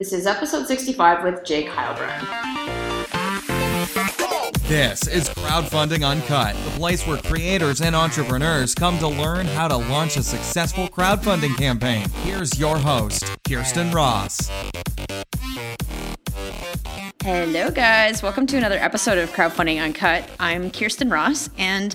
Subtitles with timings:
[0.00, 2.26] This is episode 65 with Jake Heilbrunn.
[4.66, 9.76] This is Crowdfunding Uncut, the place where creators and entrepreneurs come to learn how to
[9.76, 12.08] launch a successful crowdfunding campaign.
[12.22, 14.50] Here's your host, Kirsten Ross.
[17.22, 18.22] Hello, guys.
[18.22, 20.26] Welcome to another episode of Crowdfunding Uncut.
[20.40, 21.94] I'm Kirsten Ross, and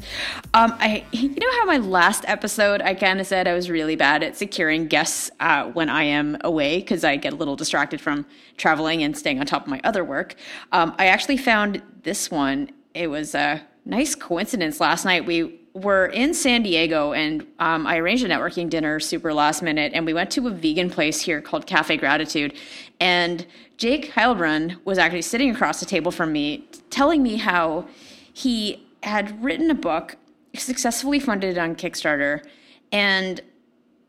[0.54, 3.96] um, I, you know how my last episode I kind of said I was really
[3.96, 8.00] bad at securing guests uh, when I am away because I get a little distracted
[8.00, 8.27] from
[8.58, 10.36] traveling and staying on top of my other work.
[10.72, 12.70] Um, I actually found this one.
[12.94, 14.80] It was a nice coincidence.
[14.80, 19.34] Last night we were in San Diego and um, I arranged a networking dinner super
[19.34, 22.56] last minute and we went to a vegan place here called Cafe Gratitude
[23.00, 23.46] and
[23.78, 27.88] Jake Heilbrunn was actually sitting across the table from me, telling me how
[28.32, 30.16] he had written a book,
[30.56, 32.46] successfully funded on Kickstarter,
[32.92, 33.42] and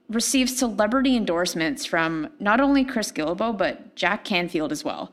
[0.08, 5.12] received celebrity endorsements from not only Chris Guillebeau, but Jack Canfield as well.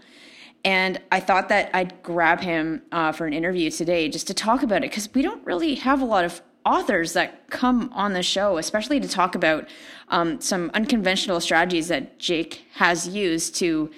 [0.65, 4.63] And I thought that I'd grab him uh, for an interview today just to talk
[4.63, 8.23] about it because we don't really have a lot of authors that come on the
[8.23, 9.67] show, especially to talk about
[10.09, 13.91] um, some unconventional strategies that Jake has used to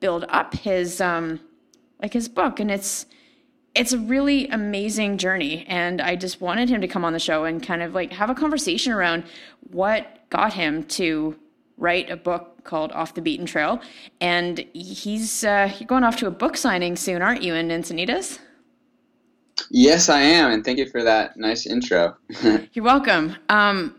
[0.00, 1.40] build up his um,
[2.00, 3.06] like his book, and it's
[3.74, 5.64] it's a really amazing journey.
[5.68, 8.30] And I just wanted him to come on the show and kind of like have
[8.30, 9.24] a conversation around
[9.70, 11.38] what got him to
[11.78, 13.80] write a book called Off the Beaten Trail.
[14.20, 18.38] And he's uh, you're going off to a book signing soon, aren't you, in Encinitas?
[19.70, 22.16] Yes, I am, and thank you for that nice intro.
[22.72, 23.36] You're welcome.
[23.48, 23.96] Um,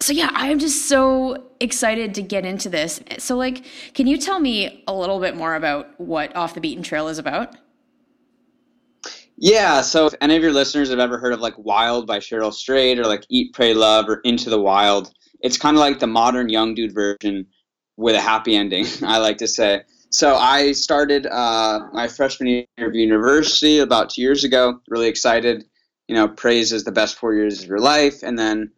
[0.00, 3.00] so yeah, I'm just so excited to get into this.
[3.18, 3.64] So like,
[3.94, 7.18] can you tell me a little bit more about what Off the Beaten Trail is
[7.18, 7.56] about?
[9.36, 12.52] Yeah, so if any of your listeners have ever heard of like Wild by Cheryl
[12.52, 15.12] Strayed or like Eat, Pray, Love or Into the Wild,
[15.44, 17.46] it's kind of like the modern young dude version
[17.96, 19.82] with a happy ending, I like to say.
[20.10, 24.80] So I started uh, my freshman year of university about two years ago.
[24.88, 25.64] Really excited.
[26.08, 28.22] You know, praise is the best four years of your life.
[28.22, 28.70] And then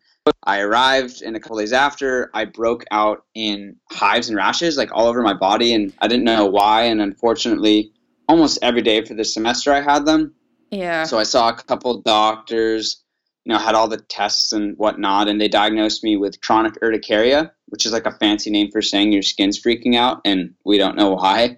[0.43, 4.91] I arrived, and a couple days after, I broke out in hives and rashes, like
[4.93, 6.82] all over my body, and I didn't know why.
[6.82, 7.93] And unfortunately,
[8.28, 10.34] almost every day for the semester, I had them.
[10.71, 11.05] Yeah.
[11.05, 13.05] So I saw a couple doctors,
[13.47, 17.53] you know, had all the tests and whatnot, and they diagnosed me with chronic urticaria,
[17.67, 20.97] which is like a fancy name for saying your skin's freaking out and we don't
[20.97, 21.56] know why.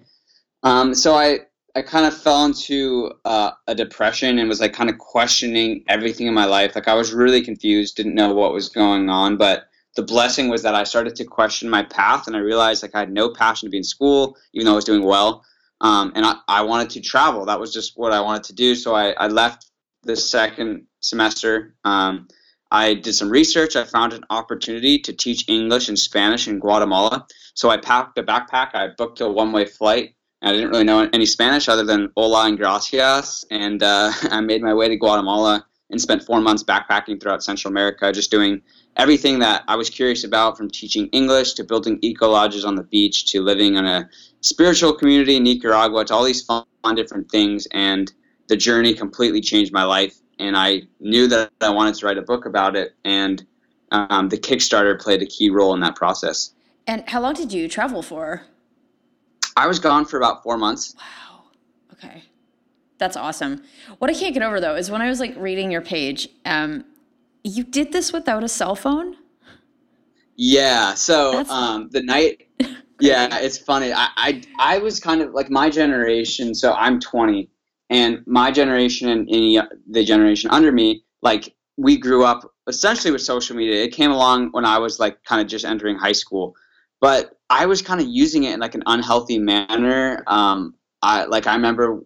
[0.61, 1.39] Um, so I,
[1.75, 6.27] I kind of fell into uh, a depression and was like kind of questioning everything
[6.27, 6.75] in my life.
[6.75, 9.35] Like I was really confused, didn't know what was going on.
[9.35, 9.63] But
[9.95, 12.99] the blessing was that I started to question my path and I realized like I
[12.99, 15.43] had no passion to be in school, even though I was doing well.
[15.81, 17.47] Um, and I, I wanted to travel.
[17.47, 18.75] That was just what I wanted to do.
[18.75, 19.68] So I, I left
[20.03, 21.75] the second semester.
[21.83, 22.27] Um,
[22.71, 23.75] I did some research.
[23.75, 27.25] I found an opportunity to teach English and Spanish in Guatemala.
[27.55, 28.75] So I packed a backpack.
[28.75, 30.15] I booked a one way flight.
[30.41, 33.43] And I didn't really know any Spanish other than hola and gracias.
[33.51, 37.71] And uh, I made my way to Guatemala and spent four months backpacking throughout Central
[37.71, 38.61] America, just doing
[38.95, 42.83] everything that I was curious about from teaching English to building eco lodges on the
[42.83, 44.07] beach to living in a
[44.41, 47.67] spiritual community in Nicaragua to all these fun, different things.
[47.71, 48.11] And
[48.49, 52.21] the journey completely changed my life and I knew that I wanted to write a
[52.21, 53.45] book about it, and
[53.91, 56.53] um, the Kickstarter played a key role in that process.
[56.87, 58.43] And how long did you travel for?
[59.57, 60.95] I was gone for about four months.
[60.97, 61.43] Wow.
[61.93, 62.23] Okay.
[62.97, 63.63] That's awesome.
[63.99, 66.85] What I can't get over though is when I was like reading your page, um,
[67.43, 69.17] you did this without a cell phone.
[70.35, 70.93] Yeah.
[70.93, 72.47] So um, the night.
[72.99, 73.93] yeah, it's funny.
[73.93, 76.53] I, I I was kind of like my generation.
[76.53, 77.49] So I'm 20
[77.89, 83.21] and my generation and any the generation under me like we grew up essentially with
[83.21, 83.81] social media.
[83.81, 86.55] It came along when i was like kind of just entering high school.
[87.01, 90.23] But i was kind of using it in like an unhealthy manner.
[90.27, 92.01] Um, i like i remember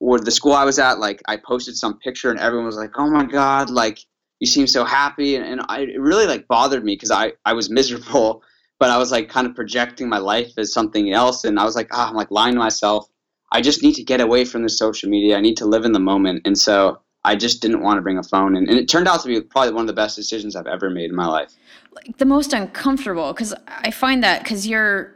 [0.00, 2.92] with the school i was at like i posted some picture and everyone was like
[2.96, 3.98] oh my god like
[4.40, 5.34] you seem so happy.
[5.34, 8.42] And, and I, it really like bothered me because I, I was miserable
[8.80, 11.44] but i was like kind of projecting my life as something else.
[11.44, 13.08] And i was like oh, i'm like lying to myself
[13.52, 15.36] I just need to get away from the social media.
[15.36, 16.42] I need to live in the moment.
[16.44, 18.56] And so I just didn't want to bring a phone.
[18.56, 20.90] And, and it turned out to be probably one of the best decisions I've ever
[20.90, 21.54] made in my life.
[21.92, 25.14] Like the most uncomfortable, because I find that because you're,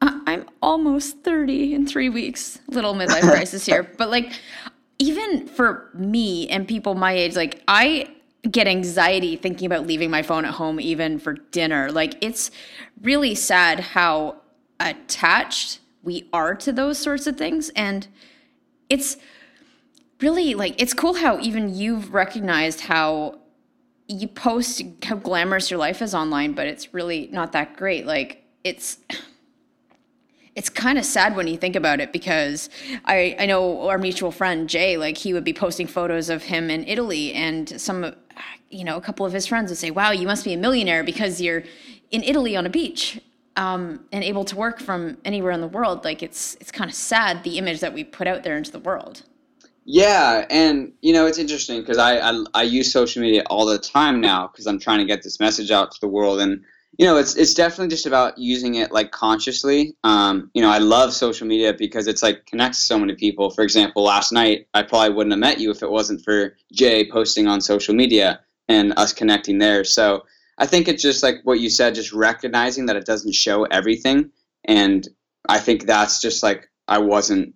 [0.00, 3.82] uh, I'm almost 30 in three weeks, little midlife crisis here.
[3.96, 4.32] But like,
[4.98, 8.08] even for me and people my age, like, I
[8.50, 11.90] get anxiety thinking about leaving my phone at home, even for dinner.
[11.90, 12.50] Like, it's
[13.00, 14.36] really sad how
[14.80, 17.70] attached we are to those sorts of things.
[17.70, 18.08] And
[18.88, 19.16] it's
[20.20, 23.38] really like it's cool how even you've recognized how
[24.08, 28.06] you post how glamorous your life is online but it's really not that great.
[28.06, 28.98] Like it's
[30.54, 32.68] it's kind of sad when you think about it because
[33.06, 36.68] I, I know our mutual friend Jay, like he would be posting photos of him
[36.68, 38.14] in Italy, and some,
[38.68, 41.04] you know, a couple of his friends would say, "Wow, you must be a millionaire
[41.04, 41.64] because you're
[42.10, 43.18] in Italy on a beach
[43.56, 46.94] um, and able to work from anywhere in the world." Like it's it's kind of
[46.94, 49.22] sad the image that we put out there into the world.
[49.84, 53.78] Yeah, and you know it's interesting because I, I I use social media all the
[53.78, 56.64] time now because I'm trying to get this message out to the world and
[56.98, 59.96] you know, it's it's definitely just about using it like consciously.
[60.04, 63.50] Um, you know, I love social media because it's like connects so many people.
[63.50, 67.08] For example, last night I probably wouldn't have met you if it wasn't for Jay
[67.10, 69.84] posting on social media and us connecting there.
[69.84, 70.24] So
[70.62, 74.30] I think it's just like what you said, just recognizing that it doesn't show everything,
[74.64, 75.06] and
[75.48, 77.54] I think that's just like I wasn't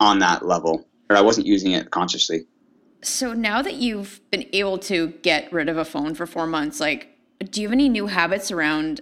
[0.00, 2.46] on that level or I wasn't using it consciously.
[3.02, 6.80] So now that you've been able to get rid of a phone for four months,
[6.80, 7.12] like
[7.50, 9.00] do you have any new habits around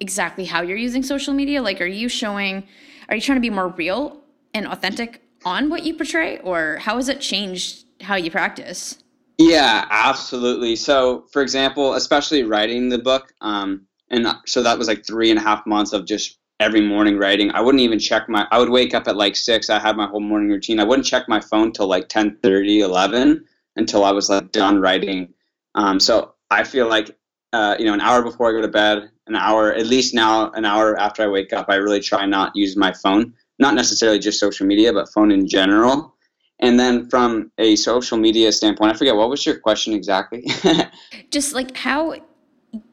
[0.00, 1.62] exactly how you're using social media?
[1.62, 2.66] Like, are you showing,
[3.08, 4.20] are you trying to be more real
[4.52, 9.03] and authentic on what you portray, or how has it changed how you practice?
[9.38, 10.76] Yeah, absolutely.
[10.76, 15.38] So, for example, especially writing the book, um, and so that was like three and
[15.38, 17.50] a half months of just every morning writing.
[17.50, 18.46] I wouldn't even check my.
[18.52, 19.70] I would wake up at like six.
[19.70, 20.78] I had my whole morning routine.
[20.78, 23.44] I wouldn't check my phone till like 10, 30, 11
[23.76, 25.34] until I was like done writing.
[25.74, 27.16] Um, so I feel like
[27.52, 30.50] uh, you know, an hour before I go to bed, an hour, at least now,
[30.52, 33.32] an hour after I wake up, I really try not use my phone.
[33.60, 36.13] Not necessarily just social media, but phone in general.
[36.60, 40.46] And then from a social media standpoint, I forget what was your question exactly.
[41.30, 42.14] just like how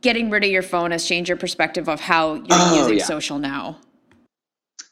[0.01, 3.05] getting rid of your phone has changed your perspective of how you're oh, using yeah.
[3.05, 3.77] social now.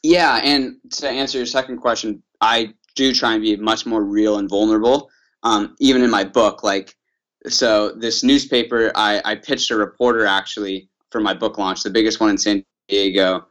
[0.02, 4.38] Yeah, and to answer your second question, I do try and be much more real
[4.38, 5.10] and vulnerable.
[5.42, 6.94] Um, even in my book, like
[7.48, 12.20] so this newspaper, I, I pitched a reporter actually for my book launch, the biggest
[12.20, 13.46] one in San Diego,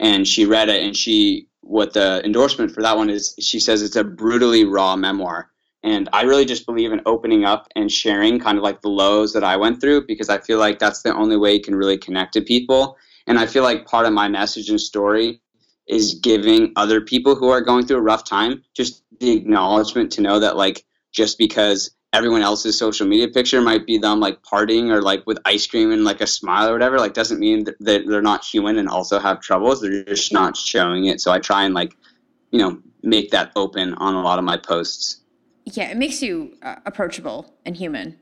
[0.00, 3.82] and she read it and she what the endorsement for that one is she says
[3.82, 5.50] it's a brutally raw memoir.
[5.82, 9.32] And i really just believe in opening up and sharing kind of like the lows
[9.32, 11.98] that i went through because i feel like that's the only way you can really
[11.98, 12.96] connect to people.
[13.26, 15.40] And i feel like part of my message and story
[15.86, 20.22] is giving other people who are going through a rough time just the acknowledgement to
[20.22, 24.88] know that like just because everyone else's social media picture might be them like partying
[24.88, 28.06] or like with ice cream and like a smile or whatever like doesn't mean that
[28.06, 31.20] they're not human and also have troubles they're just not showing it.
[31.20, 31.94] So i try and like
[32.52, 35.22] you know make that open on a lot of my posts.
[35.64, 38.16] Yeah it makes you uh, approachable and human.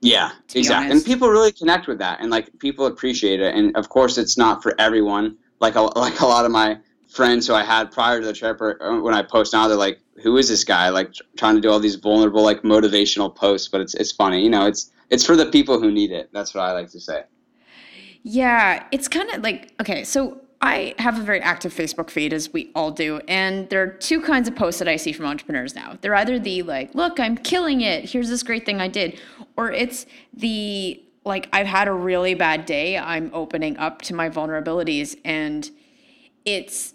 [0.00, 3.54] Yeah exactly and people really connect with that and like people appreciate it.
[3.54, 6.78] And of course it's not for everyone like a, like a lot of my
[7.14, 9.76] friends who i had prior to the trip or uh, when i post now they're
[9.76, 10.88] like who is this guy?
[10.88, 14.50] Like trying to do all these vulnerable like motivational posts but it's it's funny you
[14.50, 16.30] know it's it's for the people who need it.
[16.32, 17.24] That's what i like to say.
[18.22, 22.52] Yeah it's kind of like okay so i have a very active facebook feed as
[22.52, 25.74] we all do and there are two kinds of posts that i see from entrepreneurs
[25.74, 25.96] now.
[26.00, 28.10] They're either the like look i'm killing it.
[28.10, 29.20] Here's this great thing i did
[29.56, 32.96] or it's the like i've had a really bad day.
[32.96, 35.68] I'm opening up to my vulnerabilities and
[36.44, 36.94] it's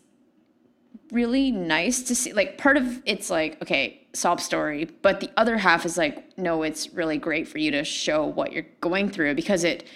[1.12, 5.58] really nice to see like part of it's like okay sob story but the other
[5.58, 9.34] half is like no it's really great for you to show what you're going through
[9.34, 9.88] because it,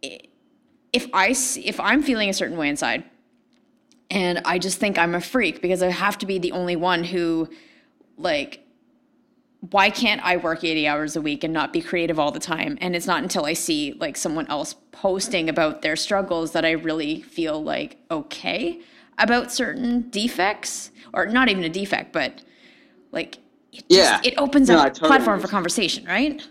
[0.00, 0.28] it
[0.92, 3.04] if i see, if i'm feeling a certain way inside
[4.10, 7.04] and i just think i'm a freak because i have to be the only one
[7.04, 7.48] who
[8.16, 8.60] like
[9.70, 12.76] why can't i work 80 hours a week and not be creative all the time?
[12.82, 16.72] And it's not until i see like someone else posting about their struggles that i
[16.72, 18.80] really feel like okay
[19.18, 22.42] about certain defects, or not even a defect, but
[23.12, 23.38] like
[23.72, 26.42] it yeah, it opens no, up a totally platform for conversation, right?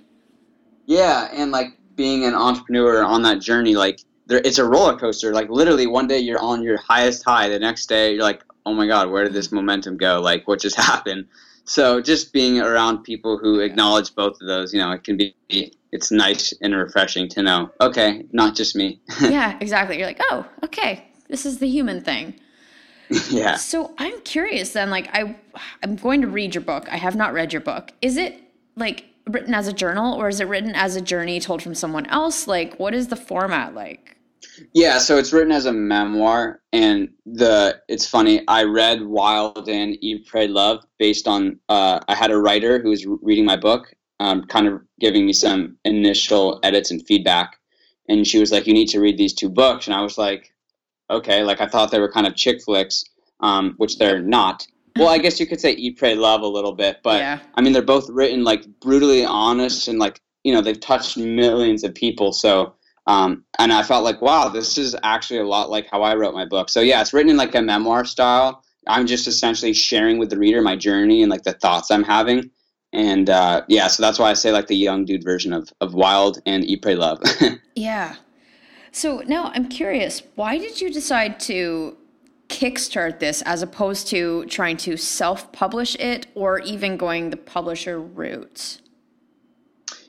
[0.86, 5.34] Yeah, and like being an entrepreneur on that journey, like there, it's a roller coaster.
[5.34, 8.74] Like literally, one day you're on your highest high, the next day you're like, oh
[8.74, 10.20] my god, where did this momentum go?
[10.22, 11.28] Like what just happened?
[11.66, 15.34] So just being around people who acknowledge both of those, you know, it can be
[15.94, 19.00] it's nice and refreshing to know, okay, not just me.
[19.22, 19.98] yeah, exactly.
[19.98, 22.34] You're like, oh, okay, this is the human thing.
[23.30, 23.56] yeah.
[23.56, 25.36] So I'm curious then, like I
[25.84, 26.88] I'm going to read your book.
[26.92, 27.92] I have not read your book.
[28.02, 28.42] Is it
[28.76, 32.06] like written as a journal or is it written as a journey told from someone
[32.08, 32.48] else?
[32.48, 34.18] Like what is the format like?
[34.74, 39.98] Yeah, so it's written as a memoir and the it's funny, I read Wild and
[40.02, 43.94] Eat Pray Love based on uh, I had a writer who was reading my book,
[44.20, 47.58] um, kind of giving me some initial edits and feedback.
[48.10, 50.53] And she was like, You need to read these two books and I was like,
[51.10, 53.04] okay, like I thought they were kind of chick flicks,
[53.40, 54.68] um, which they're not.
[54.96, 57.40] Well, I guess you could say Eat, Pray, Love a little bit, but yeah.
[57.56, 61.84] I mean, they're both written like brutally honest and like, you know, they've touched millions
[61.84, 62.32] of people.
[62.32, 66.16] So Um, and I felt like, wow, this is actually a lot like how I
[66.16, 66.70] wrote my book.
[66.70, 68.64] So yeah, it's written in like a memoir style.
[68.88, 72.50] I'm just essentially sharing with the reader my journey and like the thoughts I'm having.
[72.92, 75.94] And uh, yeah, so that's why I say like the young dude version of, of
[75.94, 77.22] Wild and Eat, Pray, Love.
[77.76, 78.16] yeah.
[78.94, 81.98] So now I'm curious, why did you decide to
[82.48, 88.00] kickstart this as opposed to trying to self publish it or even going the publisher
[88.00, 88.80] route?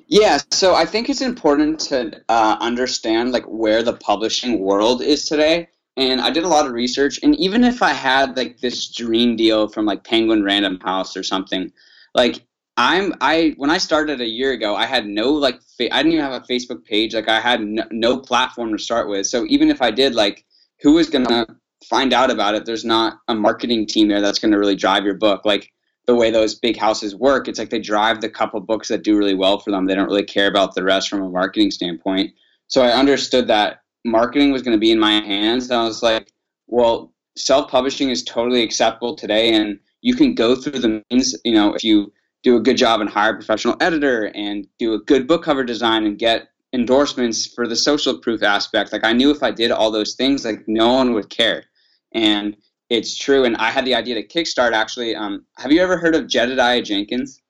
[0.06, 5.24] Yeah, so I think it's important to uh, understand like where the publishing world is
[5.24, 5.70] today.
[5.96, 9.36] And I did a lot of research, and even if I had like this dream
[9.36, 11.72] deal from like Penguin Random House or something,
[12.14, 12.44] like
[12.76, 16.14] I'm I when I started a year ago, I had no like fa- I didn't
[16.14, 17.14] even have a Facebook page.
[17.14, 19.26] Like I had no, no platform to start with.
[19.26, 20.44] So even if I did, like
[20.80, 21.46] who is gonna
[21.88, 22.64] find out about it?
[22.64, 25.44] There's not a marketing team there that's gonna really drive your book.
[25.44, 25.72] Like
[26.06, 29.16] the way those big houses work, it's like they drive the couple books that do
[29.16, 29.86] really well for them.
[29.86, 32.32] They don't really care about the rest from a marketing standpoint.
[32.66, 35.70] So I understood that marketing was going to be in my hands.
[35.70, 36.32] And I was like,
[36.66, 39.54] well, self publishing is totally acceptable today.
[39.54, 42.12] And you can go through the means, you know, if you
[42.44, 45.64] do a good job and hire a professional editor and do a good book cover
[45.64, 48.92] design and get endorsements for the social proof aspect.
[48.92, 51.64] Like I knew if I did all those things, like no one would care.
[52.12, 52.56] And
[52.90, 53.44] it's true.
[53.44, 55.16] And I had the idea to kickstart actually.
[55.16, 57.40] Um, have you ever heard of Jedidiah Jenkins?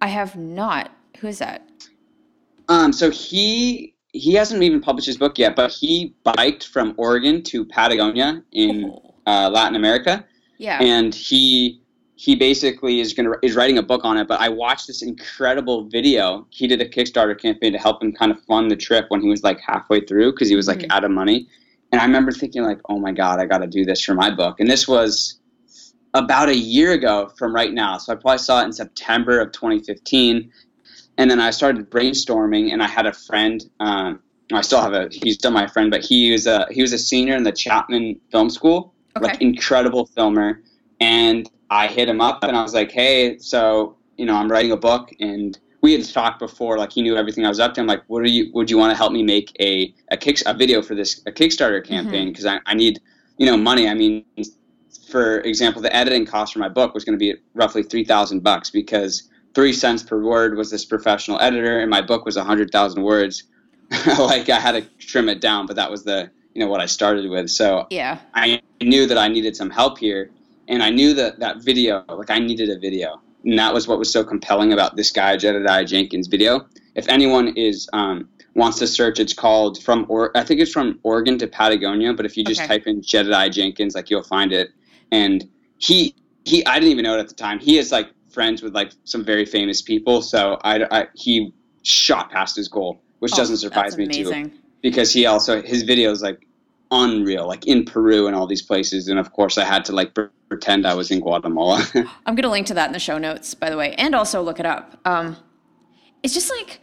[0.00, 0.90] I have not.
[1.18, 1.68] Who is that?
[2.68, 7.42] Um, so he he hasn't even published his book yet, but he biked from Oregon
[7.42, 9.14] to Patagonia in oh.
[9.26, 10.24] uh, Latin America.
[10.58, 10.78] Yeah.
[10.80, 11.82] And he
[12.18, 14.26] he basically is gonna is writing a book on it.
[14.26, 16.46] But I watched this incredible video.
[16.50, 19.28] He did a Kickstarter campaign to help him kind of fund the trip when he
[19.28, 20.90] was like halfway through because he was like mm-hmm.
[20.90, 21.48] out of money.
[21.92, 24.30] And I remember thinking like, oh my god, I got to do this for my
[24.30, 24.58] book.
[24.58, 25.38] And this was
[26.12, 27.98] about a year ago from right now.
[27.98, 30.50] So I probably saw it in September of 2015
[31.18, 33.68] and then I started brainstorming, and I had a friend.
[33.80, 34.20] Um,
[34.52, 35.08] I still have a.
[35.10, 38.20] He's still my friend, but he was a he was a senior in the Chapman
[38.30, 39.26] Film School, okay.
[39.26, 40.62] like incredible filmer.
[41.00, 44.72] And I hit him up, and I was like, "Hey, so you know, I'm writing
[44.72, 46.76] a book, and we had talked before.
[46.76, 47.80] Like he knew everything I was up to.
[47.80, 48.50] I'm like, what are you?
[48.52, 51.32] Would you want to help me make a a kick a video for this a
[51.32, 52.28] Kickstarter campaign?
[52.28, 52.58] Because mm-hmm.
[52.66, 53.00] I, I need
[53.38, 53.88] you know money.
[53.88, 54.24] I mean,
[55.08, 58.42] for example, the editing cost for my book was going to be roughly three thousand
[58.42, 62.44] bucks because three cents per word was this professional editor, and my book was a
[62.44, 63.44] hundred thousand words.
[64.18, 66.86] like I had to trim it down, but that was the you know what I
[66.86, 67.48] started with.
[67.50, 70.30] So yeah, I knew that I needed some help here,
[70.68, 73.98] and I knew that that video, like I needed a video, and that was what
[73.98, 76.66] was so compelling about this guy Jedidiah Jenkins video.
[76.94, 81.00] If anyone is um, wants to search, it's called from or I think it's from
[81.02, 82.12] Oregon to Patagonia.
[82.12, 82.68] But if you just okay.
[82.68, 84.70] type in Jedidiah Jenkins, like you'll find it.
[85.10, 85.48] And
[85.78, 87.58] he he I didn't even know it at the time.
[87.58, 92.30] He is like friends with like some very famous people, so I, I he shot
[92.30, 94.50] past his goal, which oh, doesn't surprise me too,
[94.82, 96.46] because he also his videos like
[96.90, 100.16] unreal, like in Peru and all these places, and of course I had to like
[100.48, 101.84] pretend I was in Guatemala.
[102.26, 104.60] I'm gonna link to that in the show notes, by the way, and also look
[104.60, 104.98] it up.
[105.04, 105.36] Um,
[106.22, 106.80] it's just like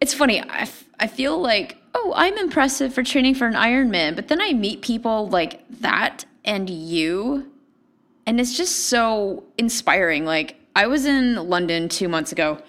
[0.00, 0.40] it's funny.
[0.40, 4.40] I, f- I feel like oh I'm impressive for training for an Ironman, but then
[4.40, 7.50] I meet people like that and you
[8.26, 10.24] and it's just so inspiring.
[10.24, 12.60] Like I was in London two months ago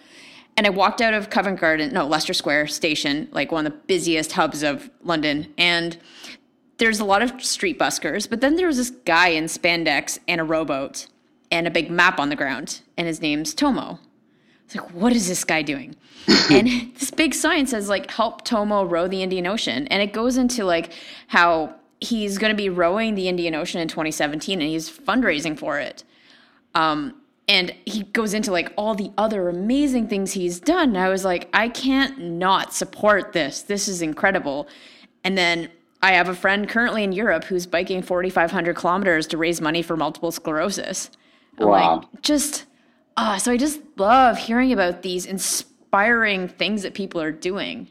[0.57, 3.77] and I walked out of Covent Garden, no, Leicester Square station, like one of the
[3.85, 5.53] busiest hubs of London.
[5.57, 5.97] And
[6.79, 10.41] there's a lot of street buskers, but then there was this guy in spandex and
[10.41, 11.07] a rowboat
[11.51, 13.99] and a big map on the ground, and his name's Tomo.
[14.65, 15.95] It's like, what is this guy doing?
[16.51, 19.87] and this big sign says like, help Tomo row the Indian Ocean.
[19.87, 20.91] And it goes into like
[21.27, 25.79] how he's going to be rowing the Indian Ocean in 2017 and he's fundraising for
[25.79, 26.03] it.
[26.75, 27.15] Um,
[27.47, 30.89] and he goes into like all the other amazing things he's done.
[30.89, 33.61] And I was like, I can't not support this.
[33.61, 34.67] This is incredible.
[35.23, 35.69] And then
[36.01, 39.95] I have a friend currently in Europe who's biking 4,500 kilometers to raise money for
[39.95, 41.09] multiple sclerosis.
[41.57, 41.99] wow.
[41.99, 42.65] Like, just,
[43.15, 47.87] uh, so I just love hearing about these inspiring things that people are doing.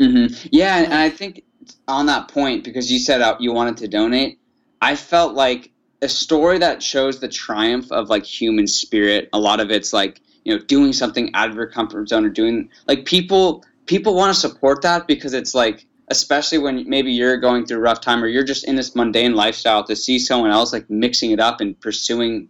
[0.00, 0.48] Mm-hmm.
[0.50, 0.78] Yeah.
[0.78, 1.44] And I think
[1.86, 4.40] on that point because you said uh, you wanted to donate,
[4.82, 5.70] I felt like
[6.02, 9.28] a story that shows the triumph of like human spirit.
[9.32, 12.30] A lot of it's like you know doing something out of your comfort zone or
[12.30, 17.36] doing like people people want to support that because it's like especially when maybe you're
[17.36, 20.50] going through a rough time or you're just in this mundane lifestyle to see someone
[20.50, 22.48] else like mixing it up and pursuing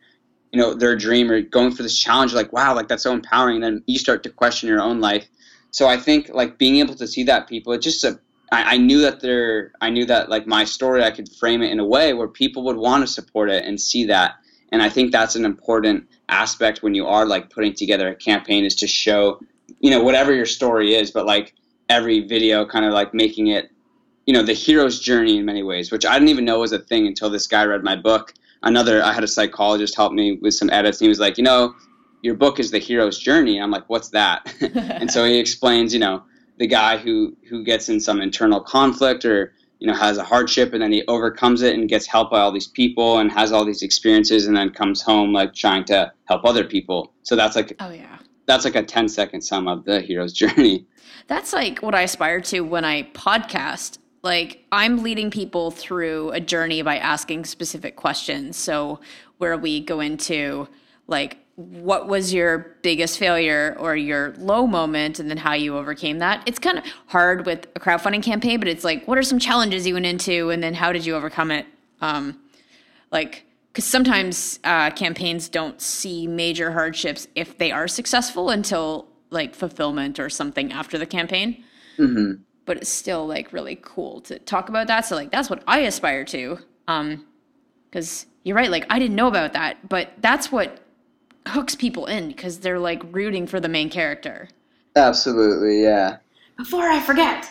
[0.52, 3.56] you know their dream or going for this challenge like wow like that's so empowering
[3.56, 5.26] and then you start to question your own life
[5.70, 8.18] so i think like being able to see that people it's just a
[8.52, 11.70] I, I knew that there I knew that like my story I could frame it
[11.70, 14.36] in a way where people would want to support it and see that.
[14.72, 18.64] And I think that's an important aspect when you are like putting together a campaign
[18.64, 19.40] is to show,
[19.80, 21.54] you know, whatever your story is, but like
[21.88, 23.70] every video kind of like making it
[24.26, 26.78] you know the hero's journey in many ways which i didn't even know was a
[26.78, 28.34] thing until this guy read my book.
[28.62, 31.44] Another i had a psychologist help me with some edits and he was like you
[31.44, 31.74] know
[32.22, 33.60] your book is the hero's journey.
[33.60, 34.52] I'm like what's that?
[34.74, 36.24] And so he explains you know
[36.58, 40.72] the guy who who gets in some internal conflict or you know has a hardship
[40.72, 43.64] and then he overcomes it and gets helped by all these people and has all
[43.64, 47.12] these experiences and then comes home like trying to help other people.
[47.22, 48.18] So that's like oh yeah.
[48.46, 50.86] that's like a 10 second sum of the hero's journey.
[51.28, 53.98] That's like what i aspire to when i podcast.
[54.22, 58.56] Like i'm leading people through a journey by asking specific questions.
[58.56, 59.00] So
[59.38, 60.68] where we go into
[61.06, 66.18] like what was your biggest failure or your low moment and then how you overcame
[66.18, 66.42] that?
[66.46, 69.86] It's kind of hard with a crowdfunding campaign but it's like what are some challenges
[69.86, 71.66] you went into and then how did you overcome it?
[72.00, 72.38] Um,
[73.10, 79.54] like because sometimes uh, campaigns don't see major hardships if they are successful until like
[79.54, 81.64] fulfillment or something after the campaign.
[81.98, 82.42] Mm-hmm.
[82.66, 85.06] but it's still like really cool to talk about that.
[85.06, 86.58] So like that's what i aspire to.
[86.86, 87.24] Um
[87.88, 90.85] because you're right like i didn't know about that but that's what
[91.48, 94.48] hooks people in because they're like rooting for the main character.
[94.94, 96.18] Absolutely, yeah.
[96.56, 97.50] Before I forget,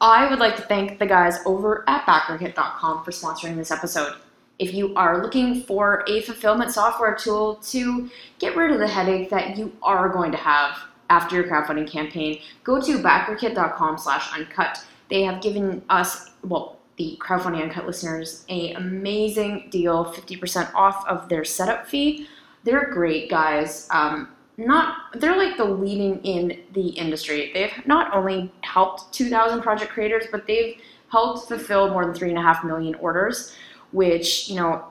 [0.00, 4.14] I would like to thank the guys over at BackerKit.com for sponsoring this episode.
[4.58, 8.08] If you are looking for a fulfillment software tool to
[8.38, 12.40] get rid of the headache that you are going to have after your crowdfunding campaign,
[12.62, 14.84] go to backerkit.com slash uncut.
[15.08, 21.28] They have given us, well, the crowdfunding uncut listeners, a amazing deal, 50% off of
[21.28, 22.28] their setup fee
[22.64, 23.88] they're great guys.
[23.90, 27.50] Um, not they're like the leading in the industry.
[27.54, 30.76] They've not only helped 2,000 project creators, but they've
[31.08, 33.54] helped fulfill more than three and a half million orders.
[33.92, 34.84] Which you know,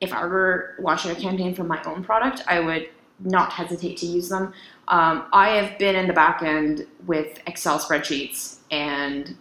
[0.00, 2.88] if I were launching a campaign for my own product, I would
[3.20, 4.52] not hesitate to use them.
[4.88, 9.36] Um, I have been in the back end with Excel spreadsheets and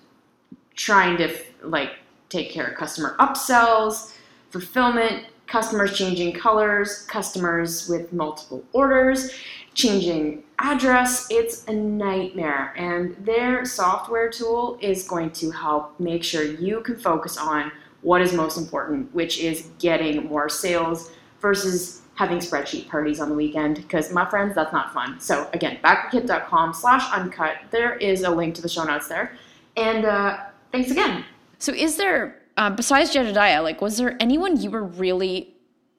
[0.75, 1.91] trying to like
[2.29, 4.13] take care of customer upsells,
[4.49, 9.34] fulfillment, customers changing colors, customers with multiple orders,
[9.73, 11.28] changing address.
[11.30, 12.73] It's a nightmare.
[12.78, 17.69] And their software tool is going to help make sure you can focus on
[18.02, 23.36] what is most important, which is getting more sales versus having spreadsheet parties on the
[23.36, 23.75] weekend.
[23.75, 25.19] Because my friends that's not fun.
[25.19, 27.58] So again backerkit.com slash uncut.
[27.71, 29.38] There is a link to the show notes there.
[29.75, 31.25] And uh, thanks again.
[31.60, 35.56] So is there uh, besides Jedidiah, like, was there anyone you were really,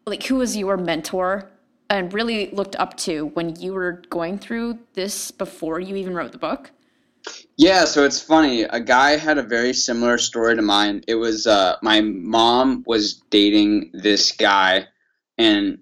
[0.07, 1.51] like, who was your mentor
[1.91, 6.31] and really looked up to when you were going through this before you even wrote
[6.31, 6.71] the book?
[7.57, 8.63] Yeah, so it's funny.
[8.63, 11.03] A guy had a very similar story to mine.
[11.09, 14.87] It was uh, my mom was dating this guy,
[15.39, 15.79] and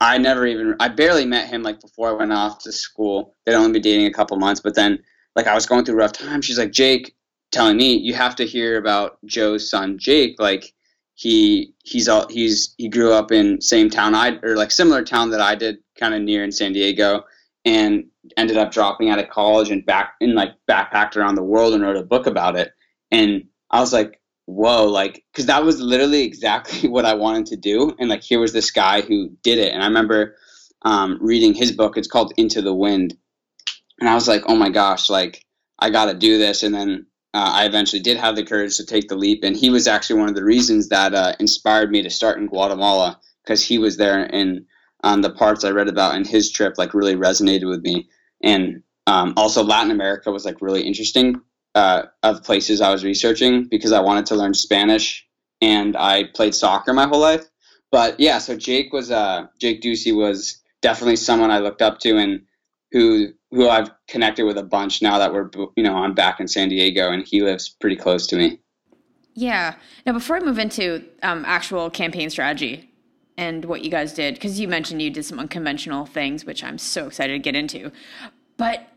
[0.00, 3.34] I never even, I barely met him like before I went off to school.
[3.44, 5.00] They'd only been dating a couple months, but then
[5.34, 6.44] like I was going through rough times.
[6.44, 7.12] She's like, Jake,
[7.52, 10.36] telling me you have to hear about Joe's son Jake.
[10.40, 10.72] Like
[11.14, 15.30] he he's all he's he grew up in same town I or like similar town
[15.30, 17.24] that I did, kind of near in San Diego,
[17.64, 21.74] and ended up dropping out of college and back in like backpacked around the world
[21.74, 22.72] and wrote a book about it.
[23.10, 27.56] And I was like, whoa, like because that was literally exactly what I wanted to
[27.56, 27.94] do.
[27.98, 29.72] And like here was this guy who did it.
[29.72, 30.36] And I remember
[30.82, 31.96] um, reading his book.
[31.96, 33.16] It's called Into the Wind,
[34.00, 35.44] and I was like, oh my gosh, like
[35.78, 36.62] I got to do this.
[36.62, 39.42] And then uh, I eventually did have the courage to take the leap.
[39.42, 42.46] And he was actually one of the reasons that uh, inspired me to start in
[42.46, 44.64] Guatemala because he was there and
[45.04, 48.08] um, the parts I read about in his trip like really resonated with me.
[48.42, 51.40] And um, also Latin America was like really interesting
[51.74, 55.26] uh, of places I was researching because I wanted to learn Spanish
[55.60, 57.44] and I played soccer my whole life.
[57.90, 62.16] But yeah, so Jake was uh, Jake Ducey was definitely someone I looked up to
[62.18, 62.42] and
[62.92, 66.48] who who I've connected with a bunch now that we're you know I'm back in
[66.48, 68.60] San Diego and he lives pretty close to me.
[69.34, 69.74] Yeah.
[70.06, 72.90] Now before I move into um, actual campaign strategy
[73.36, 76.76] and what you guys did, because you mentioned you did some unconventional things, which I'm
[76.78, 77.90] so excited to get into,
[78.58, 78.88] but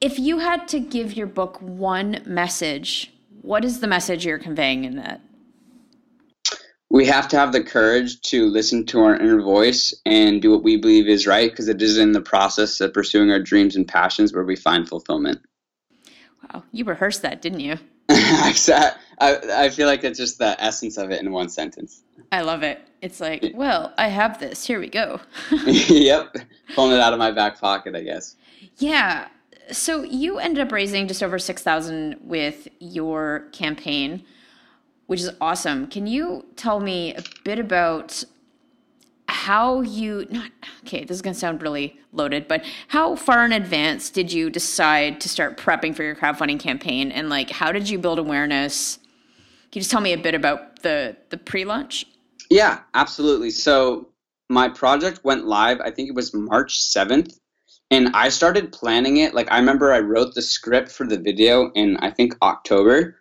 [0.00, 4.84] if you had to give your book one message, what is the message you're conveying
[4.84, 5.20] in that?
[6.90, 10.64] We have to have the courage to listen to our inner voice and do what
[10.64, 13.86] we believe is right because it is in the process of pursuing our dreams and
[13.86, 15.40] passions where we find fulfillment.
[16.42, 17.76] Wow, you rehearsed that, didn't you?
[18.08, 22.02] I, I feel like it's just the essence of it in one sentence.
[22.32, 22.80] I love it.
[23.02, 24.66] It's like, well, I have this.
[24.66, 25.20] Here we go.
[25.66, 26.34] yep.
[26.74, 28.36] Pulling it out of my back pocket, I guess.
[28.78, 29.28] Yeah.
[29.70, 34.24] So you ended up raising just over 6000 with your campaign
[35.10, 35.88] which is awesome.
[35.88, 38.22] Can you tell me a bit about
[39.26, 40.52] how you not
[40.84, 44.50] okay this is going to sound really loaded but how far in advance did you
[44.50, 47.10] decide to start prepping for your crowdfunding campaign?
[47.10, 48.98] And like how did you build awareness?
[49.72, 52.06] Can you just tell me a bit about the the pre-launch?
[52.48, 53.50] Yeah absolutely.
[53.50, 54.10] So
[54.48, 57.36] my project went live i think it was march 7th
[57.90, 59.34] and i started planning it.
[59.34, 63.19] Like i remember i wrote the script for the video in i think october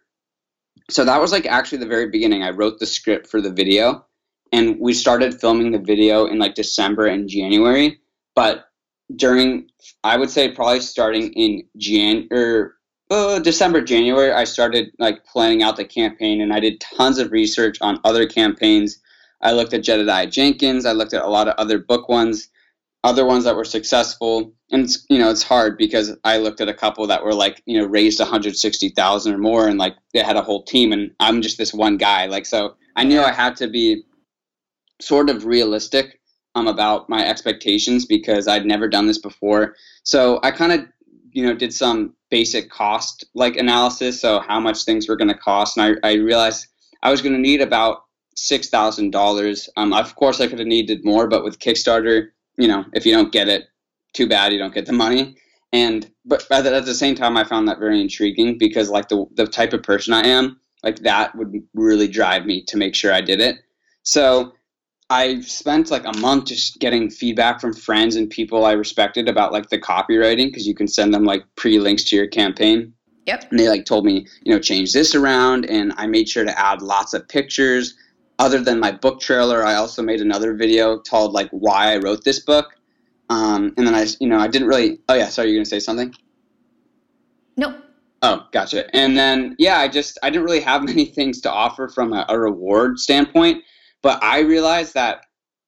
[0.89, 4.05] so that was like actually the very beginning i wrote the script for the video
[4.51, 7.99] and we started filming the video in like December and January.
[8.35, 8.65] But
[9.15, 9.69] during,
[10.03, 12.75] I would say probably starting in Jan or
[13.11, 17.31] uh, December, January, I started like planning out the campaign, and I did tons of
[17.31, 18.99] research on other campaigns.
[19.41, 20.85] I looked at Jedidiah Jenkins.
[20.85, 22.49] I looked at a lot of other book ones,
[23.03, 24.53] other ones that were successful.
[24.71, 27.61] And it's, you know, it's hard because I looked at a couple that were like,
[27.65, 31.41] you know, raised 160,000 or more, and like they had a whole team, and I'm
[31.41, 32.25] just this one guy.
[32.25, 34.03] Like, so I knew I had to be
[35.01, 36.19] sort of realistic
[36.55, 39.75] um, about my expectations because I'd never done this before.
[40.03, 40.85] So I kind of,
[41.31, 44.19] you know, did some basic cost like analysis.
[44.19, 46.67] So how much things were going to cost, and I, I realized
[47.01, 48.03] I was going to need about
[48.37, 49.93] $6000 um.
[49.93, 52.29] Of course, I could have needed more, but with Kickstarter,
[52.59, 53.69] you know, if you don't get it,
[54.13, 55.35] too bad, you don't get the money.
[55.71, 59.09] And but at the, at the same time, I found that very intriguing because like
[59.09, 62.95] the the type of person I am, like that would really drive me to make
[62.95, 63.57] sure I did it.
[64.03, 64.53] So
[65.09, 69.51] I spent like a month just getting feedback from friends and people I respected about
[69.51, 72.93] like the copywriting because you can send them like pre links to your campaign.
[73.25, 73.51] Yep.
[73.51, 76.59] And they like told me, you know, change this around, and I made sure to
[76.59, 77.95] add lots of pictures.
[78.39, 82.23] Other than my book trailer, I also made another video called like why I wrote
[82.23, 82.73] this book.
[83.29, 84.99] Um, and then I, you know, I didn't really.
[85.09, 86.15] Oh yeah, sorry, you're gonna say something.
[87.57, 87.75] Nope.
[88.21, 88.93] Oh, gotcha.
[88.95, 92.25] And then yeah, I just I didn't really have many things to offer from a,
[92.29, 93.63] a reward standpoint.
[94.01, 95.25] But I realized that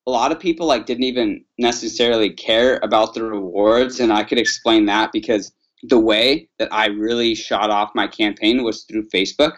[0.08, 4.40] a lot of people like didn't even necessarily care about the rewards, and I could
[4.40, 5.52] explain that because
[5.84, 9.58] the way that I really shot off my campaign was through Facebook.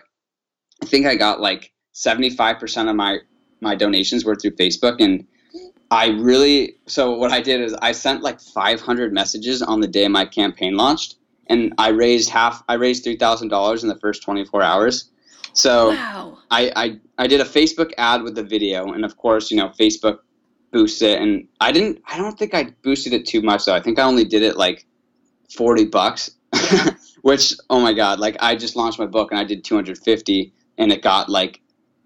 [0.82, 3.20] I think I got like 75% of my
[3.62, 5.26] my donations were through Facebook and
[5.90, 10.08] I really so what I did is I sent like 500 messages on the day
[10.08, 11.16] my campaign launched
[11.48, 15.10] and I raised half I raised $3,000 in the first 24 hours.
[15.54, 16.38] So wow.
[16.52, 19.70] I, I I did a Facebook ad with the video, and of course, you know,
[19.70, 20.20] Facebook
[20.72, 22.02] boosts it, and I didn't.
[22.08, 23.76] I don't think I boosted it too much though.
[23.76, 24.86] I think I only did it like
[25.56, 26.32] forty bucks,
[27.22, 30.00] which oh my god, like I just launched my book and I did two hundred
[30.00, 31.62] fifty, and it got like,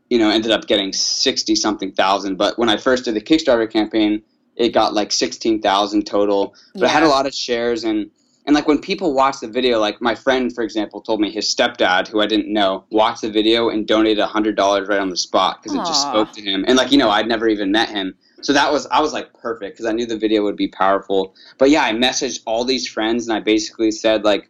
[0.09, 2.37] you know, ended up getting sixty something thousand.
[2.37, 4.21] But when I first did the Kickstarter campaign,
[4.55, 6.55] it got like sixteen thousand total.
[6.73, 6.87] But yeah.
[6.87, 8.09] I had a lot of shares and
[8.47, 11.53] and like when people watch the video, like my friend, for example, told me his
[11.53, 15.09] stepdad, who I didn't know, watched the video and donated a hundred dollars right on
[15.09, 16.63] the spot because it just spoke to him.
[16.65, 19.33] And like you know, I'd never even met him, so that was I was like
[19.33, 21.35] perfect because I knew the video would be powerful.
[21.57, 24.49] But yeah, I messaged all these friends and I basically said like,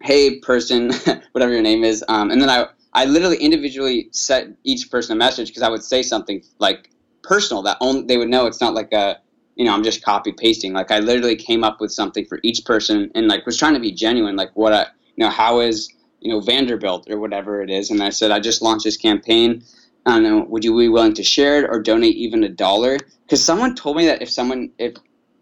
[0.00, 0.92] "Hey, person,
[1.32, 5.16] whatever your name is," um, and then I I literally individually sent each person a
[5.16, 6.90] message because I would say something like
[7.22, 9.20] personal that only they would know it's not like a
[9.56, 10.74] you know, I'm just copy pasting.
[10.74, 13.80] Like I literally came up with something for each person and like was trying to
[13.80, 14.36] be genuine.
[14.36, 14.82] Like what I,
[15.16, 17.90] you know, how is, you know, Vanderbilt or whatever it is.
[17.90, 19.64] And I said, I just launched this campaign.
[20.04, 22.98] I don't know, would you be willing to share it or donate even a dollar?
[23.24, 24.94] Because someone told me that if someone, if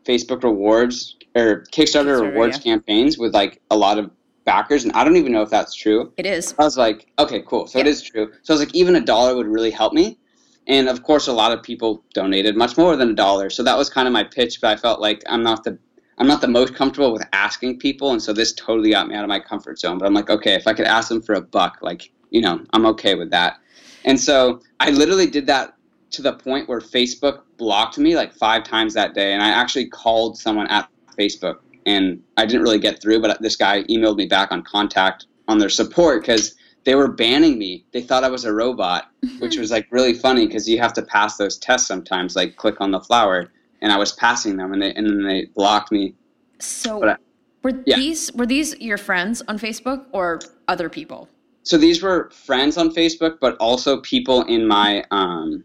[0.05, 2.63] Facebook rewards or Kickstarter, Kickstarter rewards yeah.
[2.63, 4.11] campaigns with like a lot of
[4.45, 6.13] backers, and I don't even know if that's true.
[6.17, 6.55] It is.
[6.59, 7.67] I was like, okay, cool.
[7.67, 8.33] So it is true.
[8.43, 10.19] So I was like, even a dollar would really help me.
[10.67, 13.51] And of course, a lot of people donated much more than a dollar.
[13.51, 14.61] So that was kind of my pitch.
[14.61, 15.79] But I felt like I'm not the
[16.17, 19.25] I'm not the most comfortable with asking people, and so this totally got me out
[19.25, 19.99] of my comfort zone.
[19.99, 22.65] But I'm like, okay, if I could ask them for a buck, like you know,
[22.73, 23.59] I'm okay with that.
[24.05, 25.75] And so I literally did that
[26.11, 29.87] to the point where Facebook blocked me like five times that day, and I actually
[29.87, 33.21] called someone at Facebook, and I didn't really get through.
[33.21, 37.59] But this guy emailed me back on contact on their support because they were banning
[37.59, 37.85] me.
[37.93, 41.03] They thought I was a robot, which was like really funny because you have to
[41.03, 44.83] pass those tests sometimes, like click on the flower, and I was passing them, and
[44.83, 46.15] they and then they blocked me.
[46.61, 47.17] So I,
[47.63, 47.97] were yeah.
[47.97, 51.29] these were these your friends on Facebook or other people?
[51.63, 55.65] So these were friends on Facebook, but also people in my um,